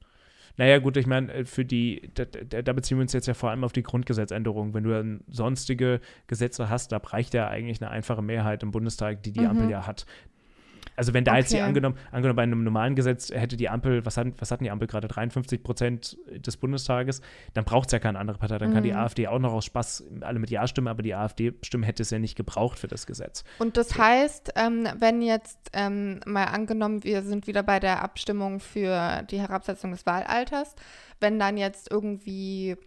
Naja, 0.56 0.78
gut, 0.78 0.98
ich 0.98 1.08
meine, 1.08 1.34
äh, 1.34 1.46
für 1.46 1.66
die, 1.66 2.12
da, 2.14 2.26
da, 2.26 2.74
beziehen 2.74 2.98
wir 2.98 3.02
uns 3.02 3.14
jetzt 3.14 3.28
ja 3.28 3.34
vor 3.34 3.50
allem 3.50 3.64
auf 3.64 3.74
die 3.74 3.82
Grundgesetzänderung. 3.82 4.74
Wenn 4.74 4.84
du 4.84 4.92
dann 4.92 5.22
sonstige 5.28 6.00
Gesetze 6.28 6.70
hast, 6.70 6.92
da 6.92 6.98
reicht 6.98 7.34
ja 7.34 7.48
eigentlich 7.48 7.82
eine 7.82 7.90
einfache 7.90 8.22
Mehrheit 8.22 8.62
im 8.62 8.72
Bundestag, 8.72 9.24
die 9.24 9.32
die 9.32 9.42
mhm. 9.42 9.48
Ampel 9.48 9.70
ja 9.72 9.88
hat. 9.88 10.06
Also 10.96 11.14
wenn 11.14 11.24
da 11.24 11.32
okay. 11.32 11.42
jetzt 11.42 11.52
hier 11.52 11.66
angenommen, 11.66 11.98
angenommen 12.12 12.36
bei 12.36 12.44
einem 12.44 12.64
normalen 12.64 12.96
Gesetz 12.96 13.32
hätte 13.32 13.58
die 13.58 13.70
Ampel, 13.70 14.06
was, 14.06 14.18
hat, 14.18 14.28
was 14.38 14.52
hatten 14.52 14.64
die 14.64 14.72
Ampel 14.72 14.88
gerade, 14.88 15.08
53 15.08 15.64
Prozent 15.64 16.18
des 16.30 16.58
Bundestages, 16.58 17.22
dann 17.54 17.66
braucht 17.66 17.88
es 17.88 17.94
ja 17.94 18.00
keine 18.00 18.20
andere 18.20 18.38
Partei. 18.38 18.58
Dann 18.58 18.70
mhm. 18.70 18.74
kann 18.74 18.84
die 18.84 18.92
mhm. 18.92 18.98
AfD 18.98 19.28
auch 19.28 19.40
noch 19.40 19.54
aus 19.54 19.66
Spaß 19.66 20.06
alle 20.22 20.40
mit 20.40 20.50
Ja 20.50 20.68
stimmen, 20.68 20.88
aber 20.88 21.02
die 21.02 21.16
AfD-Stimme 21.16 21.86
hätte 21.86 22.04
es 22.04 22.10
ja 22.10 22.20
nicht 22.20 22.36
gebraucht 22.36 22.80
für 22.80 22.88
das 22.88 23.06
Gesetz. 23.06 23.44
Und 23.60 23.78
das 23.78 23.98
heißt, 23.98 24.54
ähm, 24.56 24.88
wenn 25.00 25.22
jetzt 25.22 25.60
ähm, 25.74 26.20
mal 26.26 26.46
angenommen, 26.46 27.04
wir 27.04 27.24
sind 27.24 27.48
wieder 27.48 27.64
bei 27.64 27.80
der 27.80 28.04
Abstimmung 28.04 28.60
für 28.60 29.24
die 29.30 29.40
Herabsetzung 29.40 29.92
des 29.92 30.06
Wahlalters, 30.06 30.76
wenn 31.20 31.40
dann 31.40 31.58
jetzt 31.58 31.92
irgendwie 31.92 32.78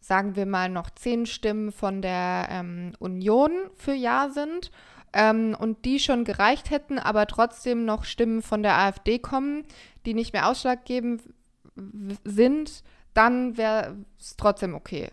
sagen 0.00 0.36
wir 0.36 0.44
mal 0.44 0.68
noch 0.68 0.90
zehn 0.90 1.24
Stimmen 1.24 1.72
von 1.72 2.02
der 2.02 2.48
ähm, 2.50 2.92
Union 2.98 3.50
für 3.74 3.94
Ja 3.94 4.28
sind 4.28 4.70
ähm, 5.14 5.56
und 5.58 5.84
die 5.84 5.98
schon 5.98 6.24
gereicht 6.24 6.70
hätten, 6.70 6.98
aber 6.98 7.26
trotzdem 7.26 7.84
noch 7.84 8.04
Stimmen 8.04 8.42
von 8.42 8.62
der 8.62 8.76
AfD 8.76 9.18
kommen, 9.18 9.64
die 10.04 10.14
nicht 10.14 10.32
mehr 10.32 10.48
ausschlaggebend 10.48 11.22
sind, 12.24 12.82
dann 13.14 13.56
wäre 13.56 13.96
es 14.18 14.36
trotzdem 14.36 14.74
okay. 14.74 15.10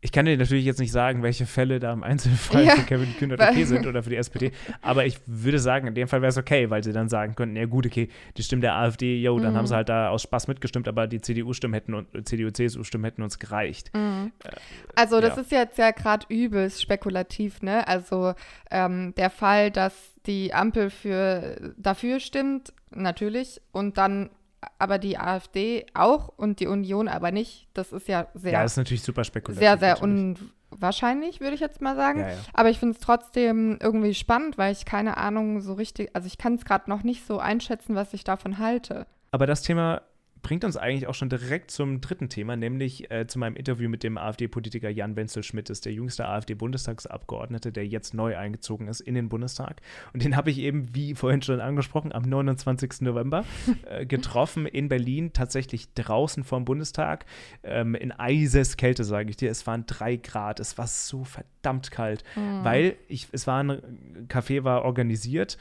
Ich 0.00 0.12
kann 0.12 0.26
dir 0.26 0.36
natürlich 0.36 0.64
jetzt 0.64 0.78
nicht 0.78 0.92
sagen, 0.92 1.22
welche 1.22 1.44
Fälle 1.44 1.80
da 1.80 1.92
im 1.92 2.04
Einzelfall 2.04 2.64
ja, 2.64 2.76
für 2.76 2.82
Kevin 2.82 3.16
Kühnert 3.18 3.40
okay 3.40 3.64
sind 3.64 3.86
oder 3.86 4.02
für 4.02 4.10
die 4.10 4.16
SPD, 4.16 4.52
aber 4.80 5.06
ich 5.06 5.18
würde 5.26 5.58
sagen, 5.58 5.88
in 5.88 5.94
dem 5.94 6.06
Fall 6.06 6.22
wäre 6.22 6.30
es 6.30 6.36
okay, 6.36 6.70
weil 6.70 6.84
sie 6.84 6.92
dann 6.92 7.08
sagen 7.08 7.34
könnten, 7.34 7.56
ja 7.56 7.66
gut, 7.66 7.86
okay, 7.86 8.08
die 8.36 8.42
Stimmen 8.42 8.62
der 8.62 8.76
AfD, 8.76 9.20
jo, 9.20 9.38
dann 9.40 9.52
mhm. 9.52 9.56
haben 9.56 9.66
sie 9.66 9.74
halt 9.74 9.88
da 9.88 10.10
aus 10.10 10.22
Spaß 10.22 10.46
mitgestimmt, 10.46 10.86
aber 10.86 11.08
die 11.08 11.20
CDU-Stimmen 11.20 11.74
hätten 11.74 11.94
und 11.94 12.28
CDU, 12.28 12.50
CSU-Stimmen 12.50 13.04
hätten 13.04 13.22
uns 13.22 13.38
gereicht. 13.38 13.90
Mhm. 13.94 14.32
Äh, 14.44 14.50
also 14.94 15.20
das 15.20 15.36
ja. 15.36 15.42
ist 15.42 15.50
jetzt 15.50 15.78
ja 15.78 15.90
gerade 15.90 16.26
übelst 16.28 16.80
spekulativ, 16.80 17.62
ne? 17.62 17.86
Also 17.88 18.34
ähm, 18.70 19.14
der 19.16 19.30
Fall, 19.30 19.70
dass 19.72 19.94
die 20.26 20.54
Ampel 20.54 20.90
für 20.90 21.74
dafür 21.76 22.20
stimmt, 22.20 22.72
natürlich, 22.90 23.60
und 23.72 23.98
dann 23.98 24.30
aber 24.78 24.98
die 24.98 25.18
AfD 25.18 25.86
auch 25.94 26.28
und 26.36 26.60
die 26.60 26.66
Union 26.66 27.08
aber 27.08 27.30
nicht. 27.30 27.68
Das 27.74 27.92
ist 27.92 28.08
ja 28.08 28.28
sehr. 28.34 28.52
Ja, 28.52 28.62
das 28.62 28.72
ist 28.72 28.76
natürlich 28.78 29.02
super 29.02 29.24
spekulativ. 29.24 29.60
Sehr, 29.60 29.78
sehr 29.78 30.02
unwahrscheinlich, 30.02 31.40
würde 31.40 31.54
ich 31.54 31.60
jetzt 31.60 31.80
mal 31.80 31.96
sagen. 31.96 32.20
Ja, 32.20 32.30
ja. 32.30 32.36
Aber 32.54 32.70
ich 32.70 32.78
finde 32.78 32.94
es 32.94 33.00
trotzdem 33.00 33.78
irgendwie 33.80 34.14
spannend, 34.14 34.58
weil 34.58 34.72
ich 34.72 34.84
keine 34.84 35.16
Ahnung 35.16 35.60
so 35.60 35.74
richtig, 35.74 36.10
also 36.14 36.26
ich 36.26 36.38
kann 36.38 36.54
es 36.54 36.64
gerade 36.64 36.90
noch 36.90 37.02
nicht 37.02 37.26
so 37.26 37.38
einschätzen, 37.38 37.94
was 37.94 38.12
ich 38.14 38.24
davon 38.24 38.58
halte. 38.58 39.06
Aber 39.30 39.46
das 39.46 39.62
Thema 39.62 40.02
bringt 40.42 40.64
uns 40.64 40.76
eigentlich 40.76 41.06
auch 41.06 41.14
schon 41.14 41.28
direkt 41.28 41.70
zum 41.70 42.00
dritten 42.00 42.28
Thema, 42.28 42.56
nämlich 42.56 43.10
äh, 43.10 43.26
zu 43.26 43.38
meinem 43.38 43.56
Interview 43.56 43.88
mit 43.88 44.02
dem 44.02 44.18
AfD-Politiker 44.18 44.88
Jan 44.88 45.16
Wenzel-Schmidt. 45.16 45.68
Das 45.68 45.78
ist 45.78 45.86
der 45.86 45.92
jüngste 45.92 46.26
AfD-Bundestagsabgeordnete, 46.26 47.72
der 47.72 47.86
jetzt 47.86 48.14
neu 48.14 48.36
eingezogen 48.36 48.88
ist 48.88 49.00
in 49.00 49.14
den 49.14 49.28
Bundestag. 49.28 49.80
Und 50.12 50.24
den 50.24 50.36
habe 50.36 50.50
ich 50.50 50.58
eben, 50.58 50.94
wie 50.94 51.14
vorhin 51.14 51.42
schon 51.42 51.60
angesprochen, 51.60 52.12
am 52.12 52.22
29. 52.22 53.02
November 53.02 53.44
äh, 53.86 54.06
getroffen 54.06 54.66
in 54.66 54.88
Berlin, 54.88 55.32
tatsächlich 55.32 55.92
draußen 55.94 56.44
vom 56.44 56.64
Bundestag, 56.64 57.26
ähm, 57.62 57.94
in 57.94 58.12
Eiseskälte, 58.12 59.04
sage 59.04 59.30
ich 59.30 59.36
dir. 59.36 59.50
Es 59.50 59.66
waren 59.66 59.84
drei 59.86 60.16
Grad, 60.16 60.60
es 60.60 60.78
war 60.78 60.86
so 60.86 61.24
verdammt 61.24 61.90
kalt, 61.90 62.24
mhm. 62.36 62.64
weil 62.64 62.96
ich, 63.08 63.28
es 63.32 63.46
war 63.46 63.62
ein 63.62 64.26
Café 64.28 64.64
war 64.64 64.84
organisiert, 64.84 65.58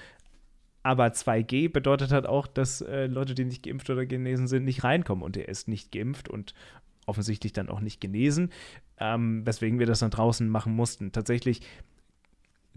aber 0.88 1.08
2G 1.08 1.70
bedeutet 1.70 2.14
halt 2.14 2.26
auch, 2.26 2.48
dass 2.48 2.80
äh, 2.80 3.08
Leute, 3.08 3.36
die 3.36 3.44
nicht 3.44 3.62
geimpft 3.62 3.90
oder 3.90 4.06
genesen 4.06 4.48
sind, 4.48 4.64
nicht 4.64 4.86
reinkommen. 4.86 5.22
Und 5.22 5.36
er 5.36 5.50
ist 5.50 5.68
nicht 5.68 5.92
geimpft 5.92 6.30
und 6.30 6.54
offensichtlich 7.06 7.52
dann 7.52 7.68
auch 7.68 7.82
nicht 7.82 8.00
genesen, 8.00 8.52
ähm, 8.98 9.46
weswegen 9.46 9.80
wir 9.80 9.86
das 9.86 10.00
dann 10.00 10.12
draußen 10.12 10.48
machen 10.48 10.74
mussten. 10.74 11.12
Tatsächlich 11.12 11.60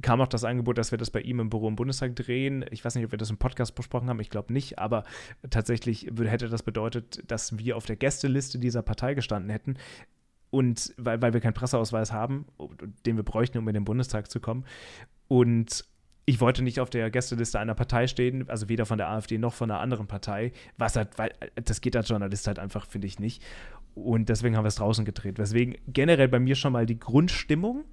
kam 0.03 0.21
auch 0.21 0.27
das 0.27 0.43
Angebot, 0.43 0.77
dass 0.77 0.91
wir 0.91 0.99
das 0.99 1.13
bei 1.13 1.21
ihm 1.21 1.39
im 1.39 1.51
Büro 1.51 1.69
im 1.69 1.77
Bundestag 1.77 2.17
drehen. 2.17 2.65
Ich 2.73 2.85
weiß 2.85 2.97
nicht, 2.97 3.05
ob 3.05 3.13
wir 3.13 3.19
das 3.19 3.31
im 3.31 3.37
Podcast 3.37 3.77
besprochen 3.77 4.09
haben, 4.09 4.19
ich 4.19 4.31
glaube 4.31 4.53
nicht, 4.53 4.81
aber 4.81 5.05
tatsächlich 5.49 6.11
hätte 6.19 6.49
das 6.49 6.65
bedeutet, 6.65 7.31
dass 7.31 7.59
wir 7.59 7.77
auf 7.77 7.87
der 7.87 7.95
Gästeliste 7.95 8.59
dieser 8.59 8.83
Partei 8.83 9.15
gestanden 9.15 9.51
hätten. 9.51 9.77
Und 10.51 10.95
weil, 10.97 11.23
weil 11.23 11.33
wir 11.33 11.41
keinen 11.41 11.55
Presseausweis 11.55 12.11
haben, 12.11 12.47
den 13.07 13.15
wir 13.15 13.23
bräuchten, 13.23 13.59
um 13.59 13.69
in 13.69 13.75
den 13.75 13.85
Bundestag 13.85 14.33
zu 14.33 14.41
kommen. 14.41 14.65
Und 15.29 15.85
ich 16.31 16.41
wollte 16.41 16.63
nicht 16.63 16.79
auf 16.79 16.89
der 16.89 17.11
Gästeliste 17.11 17.59
einer 17.59 17.75
Partei 17.75 18.07
stehen, 18.07 18.49
also 18.49 18.69
weder 18.69 18.87
von 18.87 18.99
der 18.99 19.11
AfD 19.11 19.37
noch 19.37 19.53
von 19.53 19.69
einer 19.69 19.81
anderen 19.81 20.07
Partei, 20.07 20.53
was 20.79 20.95
halt, 20.95 21.19
weil 21.19 21.33
das 21.57 21.81
geht 21.81 21.97
als 21.97 22.09
Journalist 22.09 22.47
halt 22.47 22.61
einfach, 22.61 22.87
finde 22.87 23.09
ich 23.09 23.19
nicht. 23.19 23.43
Und 23.97 24.29
deswegen 24.29 24.57
haben 24.57 24.63
wir 24.63 24.69
es 24.69 24.77
draußen 24.77 25.05
gedreht. 25.05 25.41
Weswegen 25.41 25.75
generell 25.89 26.29
bei 26.29 26.39
mir 26.39 26.55
schon 26.55 26.73
mal 26.73 26.87
die 26.87 27.01
Grundstimmung, 27.01 27.85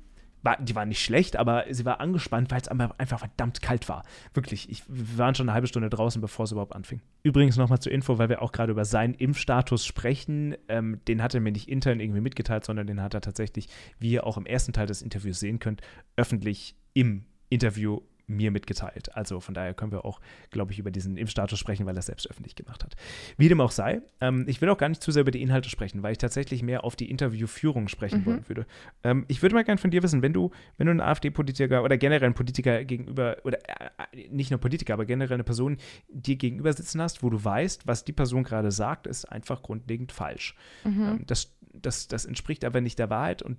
war, 0.44 0.62
die 0.62 0.76
war 0.76 0.86
nicht 0.86 1.04
schlecht, 1.04 1.36
aber 1.36 1.66
sie 1.72 1.84
war 1.84 2.00
angespannt, 2.00 2.52
weil 2.52 2.62
es 2.62 2.68
einfach 2.68 3.20
verdammt 3.20 3.64
kalt 3.64 3.90
war. 3.90 4.04
Wirklich, 4.36 4.70
ich, 4.70 4.84
wir 4.88 5.18
waren 5.18 5.34
schon 5.34 5.50
eine 5.50 5.56
halbe 5.56 5.66
Stunde 5.66 5.90
draußen, 5.90 6.22
bevor 6.22 6.46
es 6.46 6.52
überhaupt 6.52 6.76
anfing. 6.76 7.02
Übrigens 7.24 7.58
nochmal 7.58 7.80
zur 7.80 7.92
Info, 7.92 8.20
weil 8.20 8.30
wir 8.30 8.44
auch 8.44 8.52
gerade 8.52 8.72
über 8.72 8.86
seinen 8.86 9.16
Impfstatus 9.16 9.84
sprechen. 9.84 10.56
Ähm, 10.68 11.02
den 11.08 11.24
hat 11.24 11.34
er 11.34 11.42
mir 11.42 11.52
nicht 11.52 11.68
intern 11.68 12.00
irgendwie 12.00 12.22
mitgeteilt, 12.22 12.66
sondern 12.66 12.86
den 12.86 13.02
hat 13.02 13.16
er 13.16 13.22
tatsächlich, 13.22 13.68
wie 13.98 14.12
ihr 14.12 14.28
auch 14.28 14.38
im 14.38 14.46
ersten 14.46 14.74
Teil 14.74 14.86
des 14.86 15.02
Interviews 15.02 15.40
sehen 15.40 15.58
könnt, 15.58 15.82
öffentlich 16.18 16.76
im 16.94 17.26
Interview 17.50 18.02
mir 18.28 18.52
mitgeteilt. 18.52 19.16
Also 19.16 19.40
von 19.40 19.54
daher 19.54 19.74
können 19.74 19.92
wir 19.92 20.06
auch, 20.06 20.20
glaube 20.52 20.74
ich, 20.74 20.80
über 20.80 20.92
diesen 20.92 21.18
Impfstatus 21.18 21.58
sprechen, 21.58 21.86
weil 21.86 21.96
er 21.96 22.00
es 22.00 22.08
selbst 22.08 22.30
öffentlich 22.30 22.56
gemacht 22.56 22.84
hat. 22.84 22.96
Wie 23.38 23.48
dem 23.48 23.62
auch 23.62 23.72
sei, 23.72 24.02
ähm, 24.20 24.44
ich 24.48 24.62
will 24.62 24.70
auch 24.70 24.78
gar 24.78 24.90
nicht 24.90 25.02
zu 25.02 25.12
sehr 25.12 25.22
über 25.22 25.32
die 25.32 25.42
Inhalte 25.42 25.70
sprechen, 25.70 26.04
weil 26.04 26.12
ich 26.12 26.18
tatsächlich 26.18 26.62
mehr 26.62 26.84
auf 26.84 26.96
die 26.96 27.10
Interviewführung 27.10 27.88
sprechen 27.88 28.22
mhm. 28.22 28.26
wollen 28.26 28.50
würde. 28.50 28.66
Ähm, 29.04 29.26
ich 29.30 29.42
würde 29.42 29.56
mal 29.56 29.64
gerne 29.64 29.80
von 29.80 29.92
dir 29.92 30.04
wissen, 30.04 30.22
wenn 30.22 30.34
du, 30.34 30.52
wenn 30.78 30.88
du 30.88 30.92
einen 30.92 31.02
AfD-Politiker 31.02 31.84
oder 31.84 31.98
generell 31.98 32.26
einen 32.26 32.36
Politiker 32.36 32.84
gegenüber, 32.84 33.38
oder 33.46 33.60
äh, 33.68 34.28
nicht 34.30 34.52
nur 34.52 34.60
Politiker, 34.60 34.94
aber 34.94 35.06
generell 35.06 35.36
eine 35.36 35.46
Person 35.46 35.78
dir 36.10 36.36
gegenüber 36.36 36.74
sitzen 36.74 37.02
hast, 37.02 37.24
wo 37.24 37.30
du 37.30 37.44
weißt, 37.44 37.88
was 37.88 38.04
die 38.04 38.14
Person 38.14 38.44
gerade 38.44 38.72
sagt, 38.72 39.08
ist 39.08 39.26
einfach 39.26 39.62
grundlegend 39.62 40.12
falsch. 40.12 40.56
Mhm. 40.84 41.02
Ähm, 41.02 41.24
das, 41.26 41.56
das, 41.74 42.10
das 42.10 42.26
entspricht 42.26 42.66
aber 42.66 42.82
nicht 42.82 43.00
der 43.00 43.10
Wahrheit 43.10 43.42
und 43.42 43.58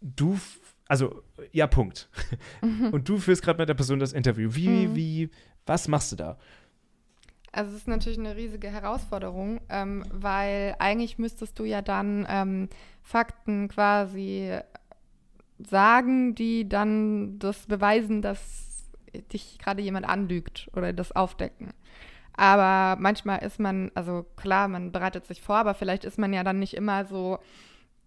du 0.00 0.38
also, 0.92 1.22
ja, 1.52 1.66
Punkt. 1.66 2.10
Mhm. 2.60 2.90
Und 2.92 3.08
du 3.08 3.16
führst 3.16 3.42
gerade 3.42 3.58
mit 3.58 3.66
der 3.66 3.74
Person 3.74 3.98
das 3.98 4.12
Interview. 4.12 4.50
Wie, 4.52 4.68
mhm. 4.68 4.94
wie, 4.94 5.30
was 5.64 5.88
machst 5.88 6.12
du 6.12 6.16
da? 6.16 6.36
Also 7.50 7.70
es 7.70 7.78
ist 7.78 7.88
natürlich 7.88 8.18
eine 8.18 8.36
riesige 8.36 8.68
Herausforderung, 8.68 9.62
ähm, 9.70 10.04
weil 10.12 10.76
eigentlich 10.78 11.16
müsstest 11.16 11.58
du 11.58 11.64
ja 11.64 11.80
dann 11.80 12.26
ähm, 12.28 12.68
Fakten 13.00 13.68
quasi 13.68 14.58
sagen, 15.58 16.34
die 16.34 16.68
dann 16.68 17.38
das 17.38 17.64
beweisen, 17.64 18.20
dass 18.20 18.90
dich 19.32 19.58
gerade 19.58 19.80
jemand 19.80 20.06
anlügt 20.06 20.68
oder 20.74 20.92
das 20.92 21.12
aufdecken. 21.12 21.72
Aber 22.34 23.00
manchmal 23.00 23.38
ist 23.38 23.58
man, 23.58 23.90
also 23.94 24.26
klar, 24.36 24.68
man 24.68 24.92
bereitet 24.92 25.24
sich 25.24 25.40
vor, 25.40 25.56
aber 25.56 25.72
vielleicht 25.72 26.04
ist 26.04 26.18
man 26.18 26.34
ja 26.34 26.44
dann 26.44 26.58
nicht 26.58 26.74
immer 26.74 27.06
so 27.06 27.38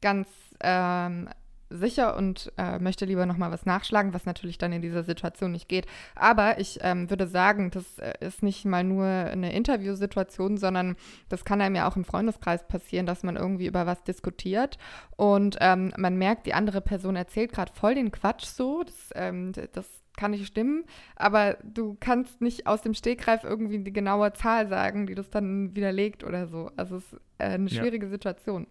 ganz 0.02 0.28
ähm, 0.62 1.30
sicher 1.70 2.16
und 2.16 2.52
äh, 2.58 2.80
möchte 2.80 3.06
lieber 3.06 3.26
noch 3.26 3.38
mal 3.38 3.52
was 3.52 3.66
nachschlagen, 3.66 4.14
was 4.14 4.26
natürlich 4.26 4.58
dann 4.58 4.74
in 4.74 4.82
dieser 4.82 5.04
Situation 5.04 5.52
nicht 5.52 5.68
geht. 5.68 5.86
Aber 6.16 6.60
ich 6.60 6.80
ähm, 6.82 7.10
würde 7.10 7.28
sagen, 7.28 7.72
das 7.72 8.00
äh, 8.00 8.14
ist 8.20 8.44
nicht 8.44 8.66
mal 8.66 8.84
nur 8.84 9.06
eine 9.06 9.54
Interviewsituation, 9.54 10.58
sondern 10.58 10.96
das 11.30 11.46
kann 11.46 11.62
einem 11.62 11.76
ja 11.76 11.88
auch 11.88 11.96
im 11.96 12.06
Freundeskreis 12.06 12.68
passieren, 12.68 13.06
dass 13.06 13.24
man 13.24 13.36
irgendwie 13.36 13.68
über 13.68 13.86
was 13.86 14.04
diskutiert 14.04 14.78
und 15.16 15.58
ähm, 15.62 15.94
man 15.98 16.18
merkt, 16.18 16.46
die 16.46 16.54
andere 16.54 16.82
Person 16.82 17.16
erzählt 17.16 17.52
gerade 17.52 17.74
voll 17.74 17.96
den 17.96 18.12
Quatsch 18.12 18.46
so. 18.46 18.84
Das, 18.84 19.10
ähm, 19.16 19.52
das 19.74 19.88
kann 20.18 20.32
nicht 20.32 20.48
stimmen, 20.48 20.86
aber 21.16 21.58
du 21.64 21.98
kannst 22.00 22.42
nicht 22.42 22.68
aus 22.68 22.82
dem 22.82 22.94
Stegreif 22.94 23.44
irgendwie 23.44 23.80
die 23.80 23.94
genaue 23.94 24.34
Zahl 24.34 24.68
sagen, 24.68 25.08
die 25.08 25.16
das 25.16 25.30
dann 25.30 25.76
widerlegt 25.76 26.24
oder 26.24 26.48
so. 26.48 26.72
Also 26.78 26.98
es 26.98 27.14
ist 27.14 27.22
äh, 27.38 27.46
eine 27.46 27.70
schwierige 27.70 28.06
ja. 28.06 28.12
Situation. 28.12 28.68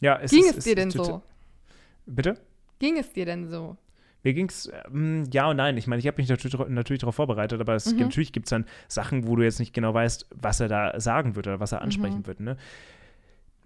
Ja, 0.00 0.18
es 0.20 0.30
Ging 0.30 0.44
ist, 0.44 0.58
es 0.58 0.64
dir 0.64 0.76
denn 0.76 0.90
so? 0.90 1.22
Bitte? 2.06 2.38
Ging 2.78 2.96
es 2.96 3.12
dir 3.12 3.26
denn 3.26 3.48
so? 3.48 3.76
Mir 4.24 4.34
ging 4.34 4.48
es, 4.48 4.70
ähm, 4.92 5.24
ja 5.32 5.48
und 5.48 5.56
nein. 5.56 5.76
Ich 5.76 5.86
meine, 5.86 6.00
ich 6.00 6.06
habe 6.06 6.20
mich 6.20 6.28
natürlich, 6.28 6.58
natürlich 6.68 7.00
darauf 7.00 7.14
vorbereitet, 7.14 7.60
aber 7.60 7.74
es, 7.74 7.92
mhm. 7.92 8.00
natürlich 8.00 8.32
gibt 8.32 8.46
es 8.46 8.50
dann 8.50 8.64
Sachen, 8.88 9.26
wo 9.26 9.36
du 9.36 9.42
jetzt 9.42 9.58
nicht 9.58 9.72
genau 9.72 9.94
weißt, 9.94 10.26
was 10.34 10.60
er 10.60 10.68
da 10.68 10.98
sagen 11.00 11.36
wird 11.36 11.46
oder 11.46 11.60
was 11.60 11.72
er 11.72 11.82
ansprechen 11.82 12.20
mhm. 12.20 12.26
wird. 12.26 12.40
Ne? 12.40 12.56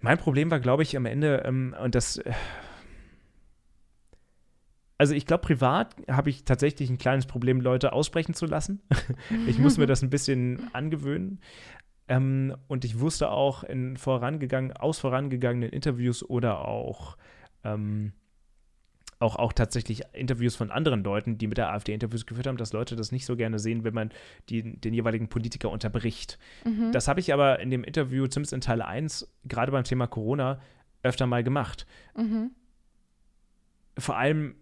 Mein 0.01 0.17
Problem 0.17 0.51
war, 0.51 0.59
glaube 0.59 0.83
ich, 0.83 0.95
am 0.95 1.05
Ende, 1.05 1.43
ähm, 1.45 1.75
und 1.81 1.95
das. 1.95 2.17
Äh, 2.17 2.33
also 4.97 5.15
ich 5.15 5.25
glaube, 5.25 5.41
privat 5.41 5.95
habe 6.09 6.29
ich 6.29 6.45
tatsächlich 6.45 6.89
ein 6.89 6.97
kleines 6.97 7.25
Problem, 7.25 7.59
Leute 7.59 7.93
aussprechen 7.93 8.33
zu 8.33 8.45
lassen. 8.45 8.81
ich 9.47 9.57
muss 9.57 9.77
mir 9.77 9.85
das 9.87 10.01
ein 10.03 10.09
bisschen 10.09 10.69
angewöhnen. 10.71 11.39
Ähm, 12.07 12.55
und 12.67 12.85
ich 12.85 12.99
wusste 12.99 13.29
auch 13.29 13.63
in 13.63 13.97
vorangegangen, 13.97 14.73
aus 14.73 14.99
vorangegangenen 14.99 15.69
Interviews 15.69 16.23
oder 16.23 16.67
auch, 16.67 17.17
ähm, 17.63 18.13
auch, 19.19 19.37
auch 19.37 19.53
tatsächlich 19.53 20.01
Interviews 20.11 20.55
von 20.55 20.69
anderen 20.69 21.03
Leuten, 21.03 21.37
die 21.37 21.47
mit 21.47 21.57
der 21.57 21.71
AfD 21.71 21.93
Interviews 21.93 22.25
geführt 22.25 22.47
haben, 22.47 22.57
dass 22.57 22.73
Leute 22.73 22.97
das 22.97 23.11
nicht 23.13 23.25
so 23.25 23.37
gerne 23.37 23.57
sehen, 23.57 23.85
wenn 23.85 23.93
man 23.93 24.11
die, 24.49 24.79
den 24.79 24.93
jeweiligen 24.93 25.29
Politiker 25.29 25.69
unterbricht. 25.69 26.37
Mhm. 26.65 26.91
Das 26.91 27.07
habe 27.07 27.21
ich 27.21 27.33
aber 27.33 27.59
in 27.59 27.69
dem 27.69 27.85
Interview, 27.85 28.27
zumindest 28.27 28.53
in 28.53 28.61
Teil 28.61 28.81
1, 28.81 29.33
gerade 29.45 29.71
beim 29.71 29.85
Thema 29.85 30.07
Corona, 30.07 30.59
öfter 31.03 31.25
mal 31.25 31.43
gemacht. 31.43 31.85
Mhm. 32.17 32.51
Vor 33.97 34.17
allem, 34.17 34.55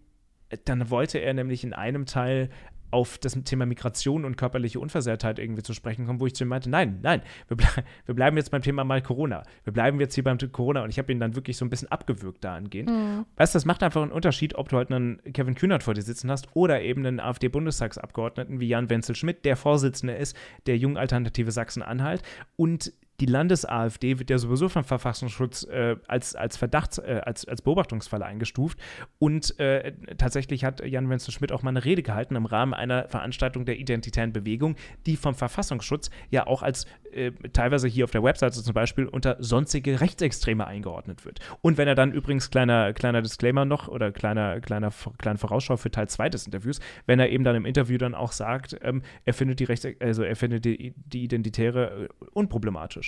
dann 0.64 0.90
wollte 0.90 1.18
er 1.18 1.34
nämlich 1.34 1.64
in 1.64 1.72
einem 1.72 2.06
Teil 2.06 2.50
auf 2.92 3.18
das 3.18 3.32
Thema 3.44 3.66
Migration 3.66 4.24
und 4.24 4.36
körperliche 4.36 4.78
Unversehrtheit 4.78 5.38
irgendwie 5.38 5.62
zu 5.62 5.74
sprechen 5.74 6.06
kommen, 6.06 6.20
wo 6.20 6.26
ich 6.26 6.34
zu 6.34 6.44
ihm 6.44 6.48
meinte, 6.48 6.70
nein, 6.70 7.00
nein, 7.02 7.22
wir, 7.48 7.56
ble 7.56 7.66
wir 8.06 8.14
bleiben 8.14 8.36
jetzt 8.36 8.50
beim 8.50 8.62
Thema 8.62 8.84
mal 8.84 9.02
Corona. 9.02 9.42
Wir 9.64 9.72
bleiben 9.72 9.98
jetzt 10.00 10.14
hier 10.14 10.24
beim 10.24 10.38
Corona 10.38 10.82
und 10.84 10.90
ich 10.90 10.98
habe 10.98 11.10
ihn 11.10 11.18
dann 11.18 11.34
wirklich 11.34 11.56
so 11.56 11.64
ein 11.64 11.70
bisschen 11.70 11.90
abgewürgt 11.90 12.44
dahingehend. 12.44 12.90
Mhm. 12.90 13.26
Weißt 13.36 13.54
du, 13.54 13.56
das 13.56 13.64
macht 13.64 13.82
einfach 13.82 14.02
einen 14.02 14.12
Unterschied, 14.12 14.54
ob 14.54 14.68
du 14.68 14.76
halt 14.76 14.92
einen 14.92 15.20
Kevin 15.32 15.54
Kühnert 15.54 15.82
vor 15.82 15.94
dir 15.94 16.02
sitzen 16.02 16.30
hast 16.30 16.48
oder 16.54 16.82
eben 16.82 17.06
einen 17.06 17.20
AfD-Bundestagsabgeordneten 17.20 18.60
wie 18.60 18.68
Jan 18.68 18.90
Wenzel 18.90 19.16
Schmidt, 19.16 19.44
der 19.44 19.56
Vorsitzende 19.56 20.14
ist 20.14 20.36
der 20.66 20.76
Jungen 20.76 20.96
Alternative 20.96 21.50
Sachsen-Anhalt 21.50 22.22
und 22.56 22.92
die 23.22 23.26
Landes-AfD 23.26 24.18
wird 24.18 24.30
ja 24.30 24.38
sowieso 24.38 24.68
vom 24.68 24.82
Verfassungsschutz 24.82 25.62
äh, 25.62 25.94
als, 26.08 26.34
als 26.34 26.56
Verdachts-, 26.56 26.98
äh, 26.98 27.20
als, 27.24 27.46
als 27.46 27.62
Beobachtungsfall 27.62 28.20
eingestuft. 28.20 28.80
Und 29.20 29.60
äh, 29.60 29.92
tatsächlich 30.18 30.64
hat 30.64 30.84
Jan 30.84 31.08
Wenzel 31.08 31.30
Schmidt 31.30 31.52
auch 31.52 31.62
mal 31.62 31.70
eine 31.70 31.84
Rede 31.84 32.02
gehalten 32.02 32.34
im 32.34 32.46
Rahmen 32.46 32.74
einer 32.74 33.08
Veranstaltung 33.08 33.64
der 33.64 33.78
Identitären 33.78 34.32
Bewegung, 34.32 34.74
die 35.06 35.14
vom 35.14 35.36
Verfassungsschutz 35.36 36.10
ja 36.30 36.48
auch 36.48 36.64
als 36.64 36.86
äh, 37.12 37.30
teilweise 37.52 37.86
hier 37.86 38.02
auf 38.02 38.10
der 38.10 38.24
Webseite 38.24 38.60
zum 38.60 38.74
Beispiel 38.74 39.06
unter 39.06 39.36
sonstige 39.38 40.00
Rechtsextreme 40.00 40.66
eingeordnet 40.66 41.24
wird. 41.24 41.38
Und 41.60 41.78
wenn 41.78 41.86
er 41.86 41.94
dann 41.94 42.10
übrigens, 42.10 42.50
kleiner, 42.50 42.92
kleiner 42.92 43.22
Disclaimer 43.22 43.64
noch 43.64 43.86
oder 43.86 44.10
kleiner, 44.10 44.60
kleiner, 44.60 44.90
kleine 45.18 45.38
Vorausschau 45.38 45.76
für 45.76 45.92
Teil 45.92 46.08
2 46.08 46.28
des 46.28 46.46
Interviews, 46.46 46.80
wenn 47.06 47.20
er 47.20 47.30
eben 47.30 47.44
dann 47.44 47.54
im 47.54 47.66
Interview 47.66 47.98
dann 47.98 48.16
auch 48.16 48.32
sagt, 48.32 48.76
ähm, 48.82 49.02
er 49.24 49.34
findet 49.34 49.60
die 49.60 49.64
Rechts 49.64 49.86
also 50.00 50.24
er 50.24 50.34
findet 50.34 50.64
die, 50.64 50.94
die 50.96 51.22
Identitäre 51.22 52.08
äh, 52.08 52.08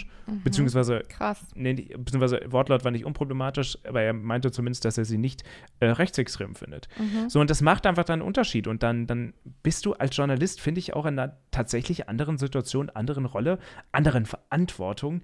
unproblematisch. 0.05 0.35
Mhm. 0.35 0.43
Beziehungsweise, 0.43 1.03
Krass. 1.09 1.47
Nee, 1.55 1.75
beziehungsweise 1.97 2.41
Wortlaut 2.51 2.85
war 2.85 2.91
nicht 2.91 3.05
unproblematisch, 3.05 3.79
aber 3.85 4.03
er 4.03 4.13
meinte 4.13 4.51
zumindest, 4.51 4.85
dass 4.85 4.99
er 4.99 5.05
sie 5.05 5.19
nicht 5.19 5.43
äh, 5.81 5.87
rechtsextrem 5.87 6.55
findet. 6.55 6.89
Mhm. 6.99 7.29
So, 7.29 7.41
und 7.41 7.51
das 7.51 7.61
macht 7.61 7.87
einfach 7.87 8.05
dann 8.05 8.21
einen 8.21 8.29
Unterschied. 8.29 8.67
Und 8.67 8.83
dann, 8.83 9.07
dann 9.07 9.35
bist 9.63 9.87
du 9.87 9.93
als 9.95 10.17
Journalist, 10.17 10.61
finde 10.61 10.79
ich, 10.79 10.95
auch 10.95 11.07
in 11.07 11.19
einer 11.19 11.37
tatsächlich 11.51 12.09
anderen 12.09 12.39
Situation, 12.39 12.91
anderen 12.91 13.27
Rolle, 13.27 13.59
anderen 13.93 14.27
Verantwortung, 14.27 15.23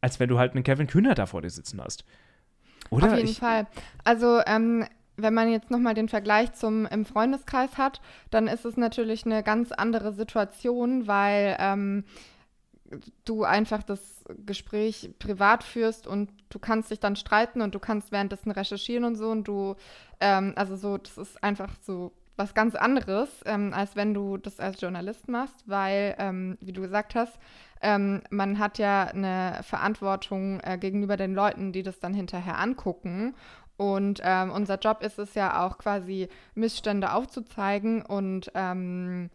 als 0.00 0.18
wenn 0.18 0.28
du 0.28 0.38
halt 0.38 0.54
einen 0.54 0.64
Kevin 0.64 0.86
Kühner 0.86 1.14
da 1.14 1.26
vor 1.26 1.42
dir 1.42 1.50
sitzen 1.50 1.80
hast. 1.80 2.04
Oder? 2.90 3.08
Auf 3.08 3.16
jeden 3.16 3.28
ich, 3.28 3.38
Fall. 3.38 3.66
Also, 4.04 4.40
ähm, 4.46 4.84
wenn 5.16 5.34
man 5.34 5.50
jetzt 5.50 5.70
nochmal 5.70 5.94
den 5.94 6.08
Vergleich 6.08 6.52
zum 6.54 6.86
im 6.86 7.04
Freundeskreis 7.04 7.76
hat, 7.78 8.00
dann 8.30 8.48
ist 8.48 8.64
es 8.64 8.76
natürlich 8.76 9.26
eine 9.26 9.42
ganz 9.42 9.70
andere 9.70 10.12
Situation, 10.12 11.06
weil 11.06 11.56
ähm, 11.58 12.04
du 13.24 13.44
einfach 13.44 13.82
das 13.82 14.24
Gespräch 14.44 15.10
privat 15.18 15.64
führst 15.64 16.06
und 16.06 16.30
du 16.48 16.58
kannst 16.58 16.90
dich 16.90 17.00
dann 17.00 17.16
streiten 17.16 17.60
und 17.62 17.74
du 17.74 17.78
kannst 17.78 18.12
währenddessen 18.12 18.50
recherchieren 18.50 19.04
und 19.04 19.16
so 19.16 19.30
und 19.30 19.48
du, 19.48 19.76
ähm, 20.20 20.52
also 20.56 20.76
so, 20.76 20.98
das 20.98 21.18
ist 21.18 21.42
einfach 21.42 21.70
so 21.80 22.12
was 22.36 22.54
ganz 22.54 22.74
anderes, 22.74 23.28
ähm, 23.44 23.72
als 23.74 23.94
wenn 23.94 24.14
du 24.14 24.36
das 24.36 24.58
als 24.58 24.80
Journalist 24.80 25.28
machst, 25.28 25.64
weil, 25.66 26.14
ähm, 26.18 26.56
wie 26.60 26.72
du 26.72 26.80
gesagt 26.80 27.14
hast, 27.14 27.38
ähm, 27.82 28.22
man 28.30 28.58
hat 28.58 28.78
ja 28.78 29.04
eine 29.04 29.60
Verantwortung 29.62 30.60
äh, 30.60 30.78
gegenüber 30.78 31.16
den 31.16 31.34
Leuten, 31.34 31.72
die 31.72 31.82
das 31.82 32.00
dann 32.00 32.14
hinterher 32.14 32.58
angucken. 32.58 33.34
Und 33.76 34.20
ähm, 34.22 34.50
unser 34.50 34.78
Job 34.78 35.02
ist 35.02 35.18
es 35.18 35.34
ja 35.34 35.64
auch 35.64 35.78
quasi, 35.78 36.28
Missstände 36.54 37.12
aufzuzeigen 37.12 38.02
und 38.02 38.50
ähm, 38.54 39.30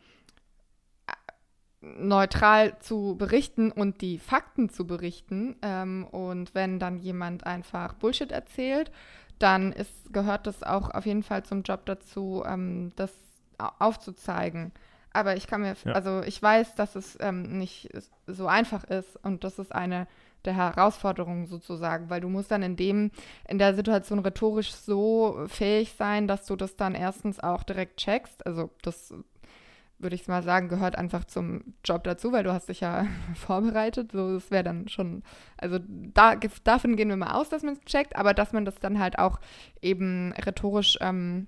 neutral 1.98 2.78
zu 2.80 3.16
berichten 3.18 3.72
und 3.72 4.02
die 4.02 4.20
Fakten 4.20 4.70
zu 4.70 4.86
berichten. 4.86 5.56
Ähm, 5.62 6.06
und 6.06 6.54
wenn 6.56 6.80
dann 6.80 6.98
jemand 7.00 7.46
einfach 7.46 7.94
Bullshit 7.94 8.32
erzählt, 8.32 8.92
dann 9.40 9.72
ist, 9.72 9.92
gehört 10.12 10.48
das 10.48 10.64
auch 10.64 10.90
auf 10.90 11.06
jeden 11.06 11.24
Fall 11.24 11.44
zum 11.44 11.64
Job 11.64 11.86
dazu, 11.86 12.44
ähm, 12.46 12.92
das 12.96 13.14
aufzuzeigen. 13.58 14.72
Aber 15.14 15.36
ich 15.36 15.48
kann 15.48 15.62
mir, 15.62 15.76
ja. 15.84 15.94
also 15.94 16.22
ich 16.22 16.42
weiß, 16.42 16.76
dass 16.76 16.96
es 16.96 17.18
ähm, 17.22 17.58
nicht 17.58 17.90
so 18.28 18.48
einfach 18.48 18.84
ist 18.84 19.18
und 19.24 19.44
das 19.44 19.58
ist 19.58 19.74
eine 19.74 20.08
der 20.46 20.56
Herausforderungen 20.56 21.46
sozusagen, 21.48 22.10
weil 22.10 22.22
du 22.22 22.30
musst 22.30 22.52
dann 22.52 22.64
in 22.64 22.76
dem, 22.76 23.12
in 23.48 23.58
der 23.58 23.76
Situation 23.76 24.20
rhetorisch 24.20 24.72
so 24.72 25.46
fähig 25.48 25.94
sein, 25.98 26.28
dass 26.28 26.46
du 26.46 26.56
das 26.56 26.76
dann 26.76 26.96
erstens 26.96 27.40
auch 27.40 27.64
direkt 27.64 27.98
checkst. 27.98 28.46
Also 28.46 28.70
das 28.82 29.14
würde 30.00 30.16
ich 30.16 30.28
mal 30.28 30.44
sagen, 30.44 30.70
gehört 30.70 30.96
einfach 30.96 31.26
zum 31.26 31.74
Job 31.84 32.04
dazu, 32.04 32.32
weil 32.32 32.44
du 32.44 32.54
hast 32.54 32.70
dich 32.70 32.82
ja 32.82 33.08
vorbereitet. 33.36 34.12
So, 34.12 34.34
das 34.34 34.52
wäre 34.52 34.64
dann 34.64 34.88
schon, 34.88 35.24
also 35.58 35.80
da, 35.88 36.36
davon 36.64 36.96
gehen 36.96 37.10
wir 37.10 37.18
mal 37.18 37.34
aus, 37.34 37.50
dass 37.50 37.64
man 37.64 37.74
es 37.74 37.82
checkt, 37.82 38.16
aber 38.16 38.34
dass 38.34 38.54
man 38.54 38.66
das 38.66 38.76
dann 38.76 39.00
halt 39.00 39.20
auch 39.20 39.40
eben 39.82 40.34
rhetorisch 40.34 40.98
ähm, 41.02 41.48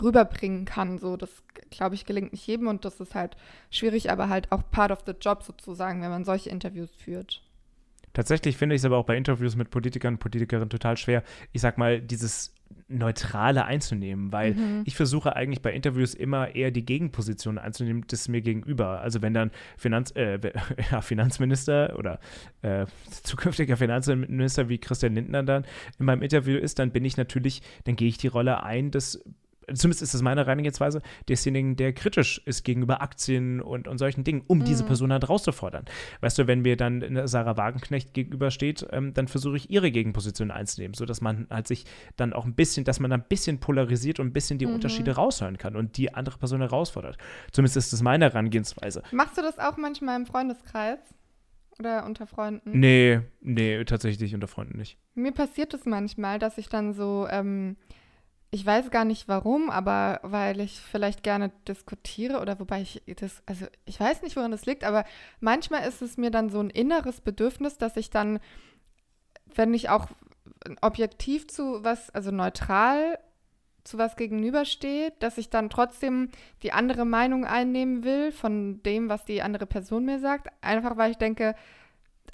rüberbringen 0.00 0.64
kann. 0.64 0.98
So, 0.98 1.16
das 1.16 1.42
glaube 1.70 1.94
ich 1.94 2.06
gelingt 2.06 2.32
nicht 2.32 2.46
jedem 2.46 2.68
und 2.68 2.84
das 2.84 3.00
ist 3.00 3.14
halt 3.14 3.36
schwierig, 3.70 4.10
aber 4.10 4.28
halt 4.28 4.50
auch 4.52 4.62
part 4.70 4.90
of 4.90 5.00
the 5.06 5.12
job 5.12 5.42
sozusagen, 5.42 6.00
wenn 6.02 6.10
man 6.10 6.24
solche 6.24 6.50
Interviews 6.50 6.94
führt. 6.94 7.42
Tatsächlich 8.12 8.56
finde 8.56 8.74
ich 8.74 8.80
es 8.80 8.84
aber 8.84 8.96
auch 8.96 9.06
bei 9.06 9.16
Interviews 9.16 9.56
mit 9.56 9.70
Politikern 9.70 10.14
und 10.14 10.20
Politikerinnen 10.20 10.70
total 10.70 10.96
schwer, 10.96 11.22
ich 11.52 11.60
sag 11.60 11.78
mal, 11.78 12.00
dieses 12.00 12.54
Neutrale 12.88 13.64
einzunehmen, 13.64 14.32
weil 14.32 14.54
mhm. 14.54 14.82
ich 14.84 14.96
versuche 14.96 15.34
eigentlich 15.36 15.62
bei 15.62 15.72
Interviews 15.72 16.14
immer 16.14 16.54
eher 16.54 16.70
die 16.70 16.84
Gegenposition 16.84 17.58
einzunehmen, 17.58 18.04
das 18.06 18.28
mir 18.28 18.42
gegenüber. 18.42 19.00
Also 19.00 19.22
wenn 19.22 19.34
dann 19.34 19.50
Finanz, 19.76 20.10
äh, 20.12 20.38
ja, 20.90 21.00
Finanzminister 21.00 21.98
oder 21.98 22.20
äh, 22.62 22.86
zukünftiger 23.22 23.76
Finanzminister 23.76 24.68
wie 24.68 24.78
Christian 24.78 25.14
Lindner 25.14 25.42
dann 25.42 25.64
in 25.98 26.06
meinem 26.06 26.22
Interview 26.22 26.58
ist, 26.58 26.78
dann 26.78 26.90
bin 26.90 27.04
ich 27.04 27.16
natürlich, 27.16 27.62
dann 27.84 27.96
gehe 27.96 28.08
ich 28.08 28.18
die 28.18 28.28
Rolle 28.28 28.62
ein 28.62 28.90
des 28.90 29.22
zumindest 29.74 30.02
ist 30.02 30.14
das 30.14 30.22
meine 30.22 30.42
Herangehensweise, 30.42 31.02
desjenigen, 31.28 31.76
der 31.76 31.92
kritisch 31.92 32.42
ist 32.44 32.64
gegenüber 32.64 33.02
Aktien 33.02 33.60
und, 33.60 33.88
und 33.88 33.98
solchen 33.98 34.24
Dingen, 34.24 34.42
um 34.46 34.58
mhm. 34.58 34.64
diese 34.64 34.84
Person 34.84 35.12
halt 35.12 35.28
rauszufordern. 35.28 35.84
Weißt 36.20 36.38
du, 36.38 36.46
wenn 36.46 36.62
mir 36.62 36.76
dann 36.76 37.26
Sarah 37.26 37.56
Wagenknecht 37.56 38.14
gegenübersteht, 38.14 38.86
ähm, 38.90 39.14
dann 39.14 39.28
versuche 39.28 39.56
ich 39.56 39.70
ihre 39.70 39.90
Gegenposition 39.90 40.50
einzunehmen, 40.50 40.94
sodass 40.94 41.20
man 41.20 41.46
halt 41.50 41.68
sich 41.68 41.84
dann 42.16 42.32
auch 42.32 42.44
ein 42.44 42.54
bisschen, 42.54 42.84
dass 42.84 43.00
man 43.00 43.12
ein 43.12 43.24
bisschen 43.28 43.58
polarisiert 43.58 44.20
und 44.20 44.28
ein 44.28 44.32
bisschen 44.32 44.58
die 44.58 44.66
mhm. 44.66 44.74
Unterschiede 44.74 45.12
raushören 45.12 45.58
kann 45.58 45.76
und 45.76 45.96
die 45.96 46.14
andere 46.14 46.38
Person 46.38 46.60
herausfordert. 46.60 47.18
Zumindest 47.50 47.76
ist 47.76 47.92
das 47.92 48.02
meine 48.02 48.26
Herangehensweise. 48.26 49.02
Machst 49.12 49.38
du 49.38 49.42
das 49.42 49.58
auch 49.58 49.76
manchmal 49.76 50.18
im 50.18 50.26
Freundeskreis? 50.26 50.98
Oder 51.78 52.04
unter 52.04 52.26
Freunden? 52.26 52.78
Nee, 52.78 53.20
nee, 53.40 53.82
tatsächlich 53.84 54.34
unter 54.34 54.46
Freunden 54.46 54.78
nicht. 54.78 54.98
Mir 55.14 55.32
passiert 55.32 55.72
es 55.74 55.86
manchmal, 55.86 56.38
dass 56.38 56.58
ich 56.58 56.68
dann 56.68 56.92
so 56.92 57.26
ähm, 57.30 57.76
ich 58.54 58.66
weiß 58.66 58.90
gar 58.90 59.06
nicht 59.06 59.28
warum, 59.28 59.70
aber 59.70 60.20
weil 60.22 60.60
ich 60.60 60.78
vielleicht 60.78 61.22
gerne 61.22 61.50
diskutiere 61.66 62.38
oder 62.38 62.60
wobei 62.60 62.82
ich 62.82 63.02
das, 63.16 63.42
also 63.46 63.64
ich 63.86 63.98
weiß 63.98 64.20
nicht, 64.20 64.36
woran 64.36 64.50
das 64.50 64.66
liegt, 64.66 64.84
aber 64.84 65.04
manchmal 65.40 65.88
ist 65.88 66.02
es 66.02 66.18
mir 66.18 66.30
dann 66.30 66.50
so 66.50 66.60
ein 66.60 66.68
inneres 66.68 67.22
Bedürfnis, 67.22 67.78
dass 67.78 67.96
ich 67.96 68.10
dann, 68.10 68.40
wenn 69.54 69.72
ich 69.72 69.88
auch 69.88 70.06
objektiv 70.82 71.48
zu 71.48 71.82
was, 71.82 72.10
also 72.10 72.30
neutral 72.30 73.18
zu 73.84 73.96
was 73.96 74.16
gegenüberstehe, 74.16 75.14
dass 75.18 75.38
ich 75.38 75.48
dann 75.48 75.70
trotzdem 75.70 76.28
die 76.62 76.72
andere 76.72 77.06
Meinung 77.06 77.46
einnehmen 77.46 78.04
will 78.04 78.32
von 78.32 78.82
dem, 78.82 79.08
was 79.08 79.24
die 79.24 79.40
andere 79.40 79.64
Person 79.64 80.04
mir 80.04 80.20
sagt, 80.20 80.48
einfach 80.60 80.98
weil 80.98 81.10
ich 81.10 81.16
denke, 81.16 81.54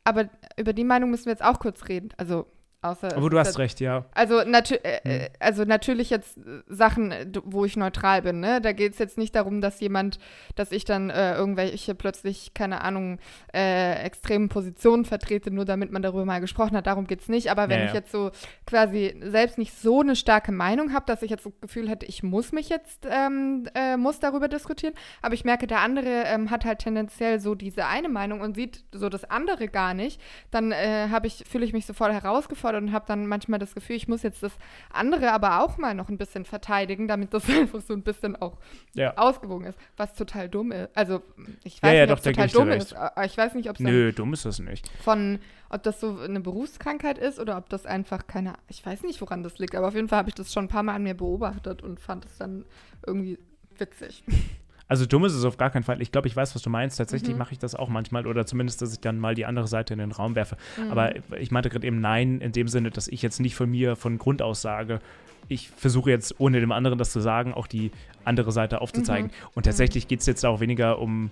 aber 0.02 0.28
über 0.57 0.72
die 0.72 0.85
Meinung 0.85 1.11
müssen 1.11 1.26
wir 1.26 1.33
jetzt 1.33 1.44
auch 1.44 1.61
kurz 1.61 1.88
reden. 1.88 2.09
Also 2.16 2.48
Außer 2.81 3.17
Aber 3.17 3.29
du 3.29 3.37
hast 3.37 3.49
halt, 3.49 3.59
recht, 3.59 3.81
ja. 3.81 4.05
Also, 4.14 4.45
natu 4.45 4.75
äh, 4.75 5.01
hm. 5.03 5.29
also 5.41 5.64
natürlich 5.64 6.11
jetzt 6.11 6.38
Sachen, 6.69 7.12
wo 7.45 7.64
ich 7.64 7.77
neutral 7.77 8.23
bin, 8.23 8.38
ne? 8.38 8.61
Da 8.61 8.71
geht 8.71 8.93
es 8.93 9.01
jetzt 9.01 9.19
nicht 9.19 9.35
darum, 9.35 9.61
dass 9.61 9.81
jemand, 9.81 10.21
dass 10.55 10.71
ich 10.71 10.85
dann 10.85 11.11
äh, 11.11 11.35
irgendwelche 11.35 11.97
plötzlich, 11.97 12.55
keine 12.55 12.83
Ahnung, 12.83 13.19
äh, 13.53 14.01
extremen 14.05 14.49
Positionen 14.49 15.05
vertrete, 15.05 15.51
nur 15.51 15.64
damit 15.64 15.91
man 15.91 16.03
darüber 16.03 16.25
mal 16.25 16.38
gesprochen 16.41 16.77
hat. 16.77 16.87
Darum 16.87 17.09
geht 17.09 17.21
es 17.21 17.29
nicht. 17.29 17.51
Aber 17.51 17.69
wenn 17.69 17.81
ja, 17.81 17.87
ich 17.87 17.95
jetzt 17.95 18.12
so 18.12 18.31
quasi 18.64 19.21
selbst 19.25 19.59
nicht 19.59 19.77
so 19.77 20.03
eine 20.03 20.14
starke 20.14 20.53
Meinung 20.53 20.93
habe, 20.93 21.05
dass 21.07 21.23
ich 21.23 21.31
jetzt 21.31 21.47
das 21.47 21.61
Gefühl 21.61 21.88
hätte, 21.88 22.07
ich 22.07 22.23
muss 22.23 22.53
mich 22.53 22.69
jetzt, 22.69 23.09
ähm, 23.11 23.67
äh, 23.75 23.97
muss 23.97 24.21
darüber 24.21 24.47
diskutieren, 24.47 24.95
aber 25.21 25.35
ich 25.35 25.45
merke, 25.45 25.67
der 25.67 25.81
andere 25.81 26.23
ähm, 26.27 26.53
hat 26.53 26.64
halt 26.64 26.79
tendenziell 26.79 27.41
so 27.41 27.57
diese 27.57 27.87
eine 27.87 28.09
Meinung 28.09 28.41
und 28.41 28.55
sieht 28.55 28.85
so 28.93 29.09
das 29.09 29.25
andere 29.25 29.67
gar 29.67 29.95
nicht, 29.95 30.21
dann 30.53 30.71
äh, 30.71 31.09
habe 31.11 31.27
ich, 31.27 31.43
fühle 31.51 31.64
ich 31.64 31.73
mich 31.73 31.85
sofort 31.85 32.12
herausgefordert 32.12 32.67
herausgefordert 32.68 32.83
und 32.83 32.92
habe 32.92 33.04
dann 33.07 33.26
manchmal 33.26 33.59
das 33.59 33.74
Gefühl, 33.74 33.96
ich 33.96 34.09
muss 34.09 34.22
jetzt 34.22 34.42
das 34.42 34.52
andere 34.90 35.33
aber 35.33 35.62
auch 35.62 35.78
mal 35.78 35.94
noch 35.94 36.09
ein 36.09 36.18
bisschen 36.18 36.44
verteidigen, 36.44 37.09
damit 37.09 37.35
das 37.35 37.48
einfach 37.48 37.81
so 37.81 37.94
ein 37.94 38.02
bisschen 38.02 38.37
auch 38.37 38.59
ja. 38.94 39.16
ausgewogen 39.16 39.66
ist, 39.66 39.78
was 39.96 40.14
total 40.14 40.48
dumm 40.48 40.72
ist. 40.72 40.96
Also 40.96 41.22
ich 41.64 41.83
weiß 41.83 41.94
ja, 41.94 42.02
nicht, 42.02 42.12
ob 42.12 42.18
es 42.18 42.24
total 42.24 42.48
dumm 42.48 42.70
ist. 42.70 42.94
Aber 42.94 43.24
ich 43.24 43.37
weiß 43.37 43.54
nicht, 43.54 43.68
ob 43.68 43.76
es 43.76 43.81
Nö, 43.81 44.12
dumm 44.12 44.33
ist 44.33 44.44
das 44.44 44.59
nicht. 44.59 44.88
Von, 45.02 45.38
ob 45.70 45.83
das 45.83 46.00
so 46.00 46.18
eine 46.18 46.40
Berufskrankheit 46.40 47.18
ist 47.18 47.38
oder 47.38 47.57
ob 47.57 47.68
das 47.68 47.87
einfach 47.87 48.26
keine, 48.26 48.54
ich 48.68 48.85
weiß 48.85 49.02
nicht, 49.02 49.20
woran 49.20 49.42
das 49.42 49.59
liegt, 49.59 49.74
aber 49.74 49.88
auf 49.88 49.94
jeden 49.94 50.09
Fall 50.09 50.18
habe 50.18 50.28
ich 50.28 50.35
das 50.35 50.52
schon 50.52 50.66
ein 50.66 50.68
paar 50.68 50.83
Mal 50.83 50.94
an 50.94 51.02
mir 51.02 51.14
beobachtet 51.14 51.83
und 51.83 52.00
fand 52.00 52.24
es 52.24 52.38
dann 52.38 52.64
irgendwie 53.07 53.38
witzig. 53.76 54.24
Also 54.88 55.05
dumm 55.05 55.24
ist 55.27 55.35
es 55.35 55.44
auf 55.44 55.59
gar 55.59 55.70
keinen 55.70 55.83
Fall. 55.83 56.01
Ich 56.01 56.11
glaube, 56.11 56.29
ich 56.29 56.35
weiß, 56.35 56.55
was 56.55 56.62
du 56.62 56.70
meinst. 56.70 56.96
Tatsächlich 56.96 57.33
mhm. 57.33 57.38
mache 57.38 57.53
ich 57.53 57.59
das 57.59 57.74
auch 57.74 57.88
manchmal 57.88 58.27
oder 58.27 58.46
zumindest, 58.46 58.81
dass 58.83 58.92
ich 58.92 59.01
dann 59.01 59.18
mal 59.18 59.35
die 59.35 59.44
andere 59.44 59.68
Seite 59.68 59.92
in 59.92 59.98
den 59.98 60.12
Raum 60.12 60.35
werfe. 60.35 60.57
Mhm. 60.83 60.90
Aber 60.90 61.12
ich 61.38 61.51
meinte 61.51 61.68
gerade 61.68 61.87
eben 61.87 62.01
nein, 62.01 62.40
in 62.40 62.53
dem 62.53 62.68
Sinne, 62.68 62.90
dass 62.90 63.07
ich 63.07 63.22
jetzt 63.22 63.38
nicht 63.38 63.55
von 63.55 63.70
mir 63.70 63.96
von 63.96 64.18
Grund 64.18 64.40
aus 64.40 64.62
sage, 64.62 65.01
ich 65.48 65.70
versuche 65.70 66.11
jetzt, 66.11 66.35
ohne 66.38 66.61
dem 66.61 66.72
anderen 66.72 66.98
das 66.98 67.11
zu 67.11 67.20
sagen, 67.20 67.55
auch 67.55 67.66
die 67.66 67.90
andere 68.24 68.53
Seite 68.53 68.81
aufzuzeigen. 68.81 69.29
Mhm. 69.29 69.48
Und 69.55 69.64
tatsächlich 69.64 70.09
geht 70.09 70.20
es 70.20 70.27
jetzt 70.27 70.44
auch 70.44 70.61
weniger 70.61 70.98
um 70.98 71.31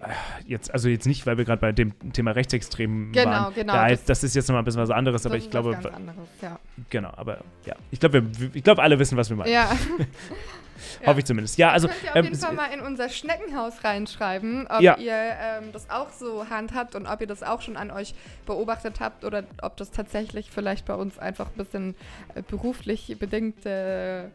äh, 0.00 0.08
jetzt, 0.46 0.72
also 0.72 0.88
jetzt 0.88 1.06
nicht, 1.06 1.26
weil 1.26 1.38
wir 1.38 1.44
gerade 1.44 1.60
bei 1.60 1.72
dem 1.72 1.92
Thema 2.12 2.32
Rechtsextremen 2.32 3.12
genau, 3.12 3.30
waren. 3.30 3.54
Genau, 3.54 3.72
da, 3.72 3.88
das, 3.88 4.04
das, 4.04 4.24
ist 4.24 4.34
jetzt 4.34 4.48
nochmal 4.48 4.62
ein 4.62 4.64
bisschen 4.64 4.82
was 4.82 4.90
anderes, 4.90 5.24
aber 5.24 5.36
ich 5.36 5.50
glaube. 5.50 5.76
Anderes, 5.76 6.28
ja. 6.42 6.58
Genau, 6.90 7.10
aber 7.16 7.38
ja. 7.64 7.74
Ich 7.90 8.00
glaube, 8.00 8.24
ich 8.52 8.62
glaube, 8.62 8.82
alle 8.82 8.98
wissen, 8.98 9.16
was 9.16 9.30
wir 9.30 9.36
meinen. 9.36 9.52
Ja. 9.52 9.70
Ja. 11.00 11.06
Hoffe 11.08 11.20
ich 11.20 11.24
zumindest. 11.24 11.58
Ja, 11.58 11.70
also. 11.70 11.88
Könnt 11.88 12.02
ihr 12.02 12.10
auf 12.10 12.16
ähm, 12.16 12.24
jeden 12.24 12.36
Fall 12.36 12.52
mal 12.52 12.66
in 12.66 12.80
unser 12.80 13.08
Schneckenhaus 13.08 13.84
reinschreiben, 13.84 14.66
ob 14.68 14.80
ja. 14.80 14.96
ihr 14.98 15.12
ähm, 15.12 15.72
das 15.72 15.90
auch 15.90 16.10
so 16.10 16.48
handhabt 16.48 16.94
und 16.94 17.06
ob 17.06 17.20
ihr 17.20 17.26
das 17.26 17.42
auch 17.42 17.62
schon 17.62 17.76
an 17.76 17.90
euch 17.90 18.14
beobachtet 18.46 19.00
habt 19.00 19.24
oder 19.24 19.44
ob 19.62 19.76
das 19.76 19.90
tatsächlich 19.90 20.50
vielleicht 20.50 20.86
bei 20.86 20.94
uns 20.94 21.18
einfach 21.18 21.48
ein 21.48 21.56
bisschen 21.56 21.94
äh, 22.34 22.42
beruflich 22.42 23.16
bedingte 23.18 24.30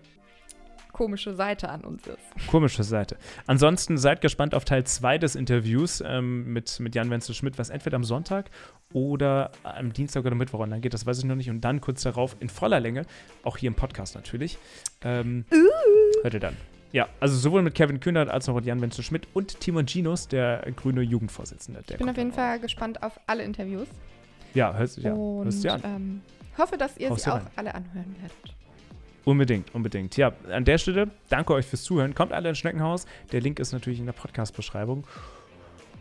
komische 0.92 1.34
Seite 1.34 1.70
an 1.70 1.82
uns 1.82 2.08
ist. 2.08 2.48
Komische 2.48 2.84
Seite. 2.84 3.18
Ansonsten 3.48 3.98
seid 3.98 4.20
gespannt 4.22 4.54
auf 4.54 4.66
Teil 4.66 4.84
2 4.84 5.18
des 5.18 5.36
Interviews 5.36 6.04
ähm, 6.06 6.52
mit, 6.52 6.80
mit 6.80 6.96
Jan 6.96 7.10
Wenzel 7.10 7.34
Schmidt, 7.36 7.58
was 7.58 7.70
entweder 7.70 7.96
am 7.96 8.04
Sonntag 8.04 8.50
oder 8.92 9.52
am 9.64 9.94
Dienstag 9.94 10.26
oder 10.26 10.36
Mittwoch 10.36 10.60
online 10.60 10.82
geht, 10.82 10.94
das 10.94 11.06
weiß 11.06 11.20
ich 11.20 11.26
noch 11.26 11.36
nicht. 11.36 11.50
Und 11.50 11.62
dann 11.62 11.80
kurz 11.80 12.02
darauf 12.04 12.36
in 12.40 12.50
voller 12.50 12.80
Länge, 12.80 13.06
auch 13.44 13.58
hier 13.58 13.68
im 13.68 13.76
Podcast 13.76 14.16
natürlich. 14.16 14.58
Ähm, 15.02 15.46
uh. 15.54 15.99
Hört 16.22 16.34
ihr 16.34 16.40
dann. 16.40 16.58
Ja, 16.92 17.08
also 17.20 17.36
sowohl 17.36 17.62
mit 17.62 17.76
Kevin 17.76 18.00
Kühnert 18.00 18.30
als 18.30 18.50
auch 18.50 18.56
mit 18.56 18.66
Jan 18.66 18.82
Wenzel 18.82 19.04
Schmidt 19.04 19.28
und 19.34 19.60
Timon 19.60 19.86
Ginos, 19.86 20.28
der 20.28 20.66
grüne 20.76 21.02
Jugendvorsitzende. 21.02 21.82
ich 21.88 21.98
bin 21.98 22.10
auf 22.10 22.18
jeden 22.18 22.32
Fall 22.32 22.60
gespannt 22.60 23.04
auf 23.04 23.20
alle 23.28 23.44
Interviews. 23.44 23.88
Ja, 24.56 24.74
hörst, 24.76 24.98
ja, 24.98 25.14
und, 25.14 25.46
hörst 25.46 25.64
du 25.64 25.72
an. 25.72 25.82
Ähm, 25.84 26.22
hoffe, 26.58 26.78
dass 26.78 26.98
ihr 26.98 27.12
Haust 27.12 27.24
sie 27.24 27.32
auch 27.32 27.36
rein. 27.36 27.48
alle 27.56 27.76
anhören 27.76 28.16
werdet. 28.20 28.56
Unbedingt, 29.26 29.76
unbedingt. 29.76 30.18
Ja, 30.18 30.34
an 30.52 30.66
der 30.66 30.80
Stelle 30.80 31.12
danke 31.30 31.54
euch 31.54 31.68
fürs 31.68 31.84
Zuhören. 31.84 32.16
Kommt 32.16 32.34
alle 32.34 32.50
ins 32.50 32.58
Schneckenhaus. 32.58 33.06
Der 33.32 33.42
Link 33.42 33.60
ist 33.60 33.72
natürlich 33.72 34.00
in 34.00 34.08
der 34.08 34.14
Podcast-Beschreibung. 34.14 35.06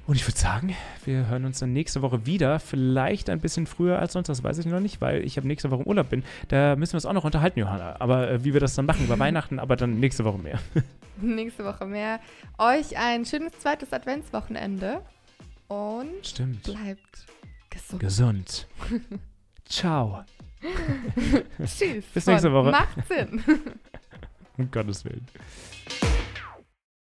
Und 0.09 0.15
ich 0.15 0.27
würde 0.27 0.39
sagen, 0.39 0.75
wir 1.05 1.27
hören 1.27 1.45
uns 1.45 1.59
dann 1.59 1.75
nächste 1.75 2.01
Woche 2.01 2.25
wieder. 2.25 2.61
Vielleicht 2.61 3.29
ein 3.29 3.41
bisschen 3.41 3.67
früher 3.67 3.99
als 3.99 4.15
sonst, 4.15 4.29
das 4.29 4.43
weiß 4.43 4.57
ich 4.57 4.65
noch 4.65 4.81
nicht, 4.81 5.03
weil 5.03 5.23
ich 5.23 5.37
ab 5.39 5.45
nächste 5.45 5.71
Woche 5.71 5.83
im 5.83 5.87
Urlaub 5.87 6.09
bin. 6.09 6.25
Da 6.49 6.77
müssen 6.77 6.95
wir 6.95 6.97
uns 6.97 7.05
auch 7.05 7.13
noch 7.13 7.25
unterhalten, 7.25 7.61
Johanna. 7.61 7.97
Aber 8.01 8.31
äh, 8.31 8.43
wie 8.43 8.55
wir 8.55 8.61
das 8.61 8.75
dann 8.75 8.87
machen 8.87 9.05
über 9.05 9.19
Weihnachten, 9.19 9.59
aber 9.59 9.77
dann 9.77 10.01
nächste 10.01 10.25
Woche 10.25 10.39
mehr. 10.39 10.61
nächste 11.21 11.63
Woche 11.63 11.85
mehr. 11.85 12.21
Euch 12.57 12.97
ein 12.97 13.27
schönes 13.27 13.53
zweites 13.59 13.93
Adventswochenende. 13.93 15.03
Und 15.69 16.27
Stimmt. 16.27 16.63
bleibt 16.63 17.27
gesund. 17.69 18.01
Gesund. 18.01 18.67
Ciao. 19.67 20.25
Tschüss. 21.59 22.07
Bis 22.15 22.27
nächste 22.27 22.51
Woche. 22.51 22.71
Macht 22.71 23.07
Sinn. 23.09 23.45
um 24.57 24.71
Gottes 24.71 25.05
Willen. 25.05 25.27